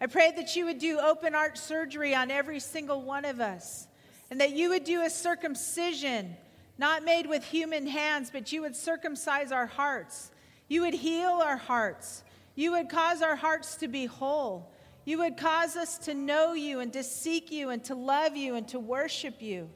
I 0.00 0.06
pray 0.06 0.32
that 0.34 0.56
you 0.56 0.64
would 0.64 0.80
do 0.80 0.98
open 0.98 1.34
heart 1.34 1.56
surgery 1.56 2.16
on 2.16 2.32
every 2.32 2.58
single 2.58 3.00
one 3.02 3.24
of 3.24 3.40
us, 3.40 3.86
and 4.28 4.40
that 4.40 4.50
you 4.50 4.70
would 4.70 4.82
do 4.82 5.02
a 5.02 5.10
circumcision, 5.10 6.36
not 6.78 7.04
made 7.04 7.28
with 7.28 7.44
human 7.44 7.86
hands, 7.86 8.28
but 8.32 8.50
you 8.50 8.62
would 8.62 8.74
circumcise 8.74 9.52
our 9.52 9.66
hearts. 9.66 10.32
You 10.66 10.80
would 10.80 10.94
heal 10.94 11.40
our 11.44 11.56
hearts. 11.56 12.24
You 12.56 12.72
would 12.72 12.88
cause 12.88 13.22
our 13.22 13.36
hearts 13.36 13.76
to 13.76 13.86
be 13.86 14.06
whole. 14.06 14.68
You 15.04 15.18
would 15.18 15.36
cause 15.36 15.76
us 15.76 15.96
to 15.98 16.14
know 16.14 16.54
you 16.54 16.80
and 16.80 16.92
to 16.92 17.04
seek 17.04 17.52
you 17.52 17.70
and 17.70 17.84
to 17.84 17.94
love 17.94 18.36
you 18.36 18.56
and 18.56 18.66
to 18.68 18.80
worship 18.80 19.40
you. 19.40 19.70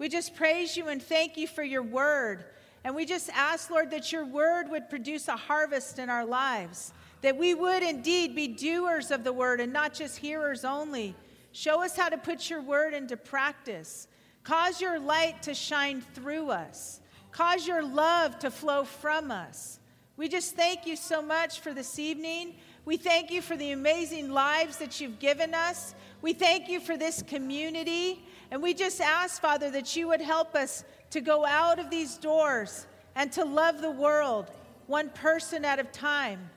We 0.00 0.08
just 0.08 0.34
praise 0.34 0.76
you 0.76 0.88
and 0.88 1.00
thank 1.00 1.36
you 1.36 1.46
for 1.46 1.62
your 1.62 1.84
word. 1.84 2.44
And 2.82 2.96
we 2.96 3.06
just 3.06 3.30
ask, 3.32 3.70
Lord, 3.70 3.92
that 3.92 4.10
your 4.10 4.24
word 4.24 4.68
would 4.68 4.90
produce 4.90 5.28
a 5.28 5.36
harvest 5.36 6.00
in 6.00 6.10
our 6.10 6.24
lives 6.24 6.92
that 7.22 7.36
we 7.36 7.54
would 7.54 7.82
indeed 7.82 8.34
be 8.34 8.48
doers 8.48 9.10
of 9.10 9.24
the 9.24 9.32
word 9.32 9.60
and 9.60 9.72
not 9.72 9.92
just 9.92 10.16
hearers 10.18 10.64
only. 10.64 11.14
Show 11.52 11.82
us 11.82 11.96
how 11.96 12.08
to 12.08 12.16
put 12.16 12.48
your 12.48 12.62
word 12.62 12.94
into 12.94 13.16
practice. 13.16 14.08
Cause 14.42 14.80
your 14.80 14.98
light 14.98 15.42
to 15.42 15.54
shine 15.54 16.00
through 16.14 16.50
us. 16.50 17.00
Cause 17.30 17.66
your 17.66 17.82
love 17.82 18.38
to 18.40 18.50
flow 18.50 18.84
from 18.84 19.30
us. 19.30 19.78
We 20.16 20.28
just 20.28 20.56
thank 20.56 20.86
you 20.86 20.96
so 20.96 21.22
much 21.22 21.60
for 21.60 21.72
this 21.72 21.98
evening. 21.98 22.54
We 22.84 22.96
thank 22.96 23.30
you 23.30 23.42
for 23.42 23.56
the 23.56 23.72
amazing 23.72 24.30
lives 24.30 24.78
that 24.78 25.00
you've 25.00 25.18
given 25.18 25.54
us. 25.54 25.94
We 26.22 26.32
thank 26.32 26.68
you 26.68 26.80
for 26.80 26.96
this 26.96 27.22
community. 27.22 28.24
And 28.50 28.62
we 28.62 28.74
just 28.74 29.00
ask, 29.00 29.40
Father, 29.40 29.70
that 29.70 29.94
you 29.96 30.08
would 30.08 30.20
help 30.20 30.54
us 30.54 30.84
to 31.10 31.20
go 31.20 31.44
out 31.46 31.78
of 31.78 31.90
these 31.90 32.16
doors 32.16 32.86
and 33.14 33.30
to 33.32 33.44
love 33.44 33.80
the 33.80 33.90
world 33.90 34.50
one 34.86 35.08
person 35.10 35.64
at 35.64 35.78
a 35.78 35.84
time. 35.84 36.50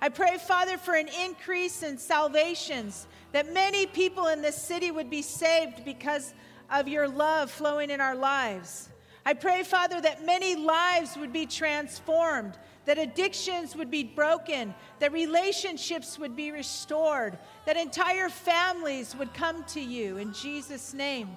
I 0.00 0.08
pray, 0.08 0.38
Father, 0.38 0.78
for 0.78 0.94
an 0.94 1.08
increase 1.08 1.82
in 1.82 1.98
salvations, 1.98 3.06
that 3.32 3.52
many 3.52 3.86
people 3.86 4.28
in 4.28 4.40
this 4.40 4.56
city 4.56 4.90
would 4.90 5.10
be 5.10 5.22
saved 5.22 5.84
because 5.84 6.32
of 6.70 6.88
your 6.88 7.08
love 7.08 7.50
flowing 7.50 7.90
in 7.90 8.00
our 8.00 8.14
lives. 8.14 8.88
I 9.24 9.34
pray, 9.34 9.62
Father, 9.62 10.00
that 10.00 10.24
many 10.24 10.56
lives 10.56 11.16
would 11.16 11.32
be 11.32 11.46
transformed, 11.46 12.56
that 12.86 12.98
addictions 12.98 13.76
would 13.76 13.90
be 13.90 14.02
broken, 14.02 14.74
that 14.98 15.12
relationships 15.12 16.18
would 16.18 16.34
be 16.34 16.50
restored, 16.50 17.38
that 17.66 17.76
entire 17.76 18.28
families 18.28 19.14
would 19.14 19.34
come 19.34 19.64
to 19.64 19.80
you 19.80 20.16
in 20.16 20.32
Jesus' 20.32 20.94
name. 20.94 21.28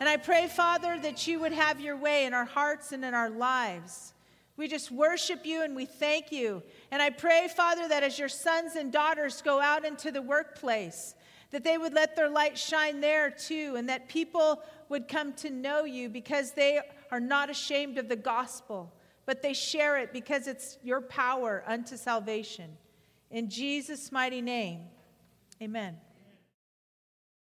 And 0.00 0.08
I 0.08 0.16
pray, 0.16 0.46
Father, 0.48 0.98
that 1.02 1.26
you 1.26 1.38
would 1.40 1.52
have 1.52 1.80
your 1.80 1.96
way 1.96 2.24
in 2.24 2.34
our 2.34 2.44
hearts 2.44 2.92
and 2.92 3.04
in 3.04 3.14
our 3.14 3.30
lives. 3.30 4.14
We 4.56 4.68
just 4.68 4.90
worship 4.90 5.44
you 5.44 5.62
and 5.62 5.76
we 5.76 5.84
thank 5.84 6.32
you. 6.32 6.62
And 6.90 7.02
I 7.02 7.10
pray, 7.10 7.48
Father, 7.54 7.88
that 7.88 8.02
as 8.02 8.18
your 8.18 8.28
sons 8.28 8.76
and 8.76 8.90
daughters 8.90 9.42
go 9.42 9.60
out 9.60 9.84
into 9.84 10.10
the 10.10 10.22
workplace, 10.22 11.14
that 11.50 11.64
they 11.64 11.78
would 11.78 11.92
let 11.92 12.16
their 12.16 12.28
light 12.28 12.58
shine 12.58 13.00
there 13.00 13.30
too, 13.30 13.74
and 13.76 13.88
that 13.88 14.08
people 14.08 14.62
would 14.88 15.08
come 15.08 15.32
to 15.34 15.50
know 15.50 15.84
you 15.84 16.08
because 16.08 16.52
they 16.52 16.80
are 17.10 17.20
not 17.20 17.50
ashamed 17.50 17.98
of 17.98 18.08
the 18.08 18.16
gospel, 18.16 18.92
but 19.24 19.42
they 19.42 19.52
share 19.52 19.98
it 19.98 20.12
because 20.12 20.46
it's 20.46 20.78
your 20.82 21.00
power 21.00 21.64
unto 21.66 21.96
salvation. 21.96 22.76
In 23.30 23.50
Jesus' 23.50 24.12
mighty 24.12 24.40
name, 24.40 24.82
amen. 25.60 25.96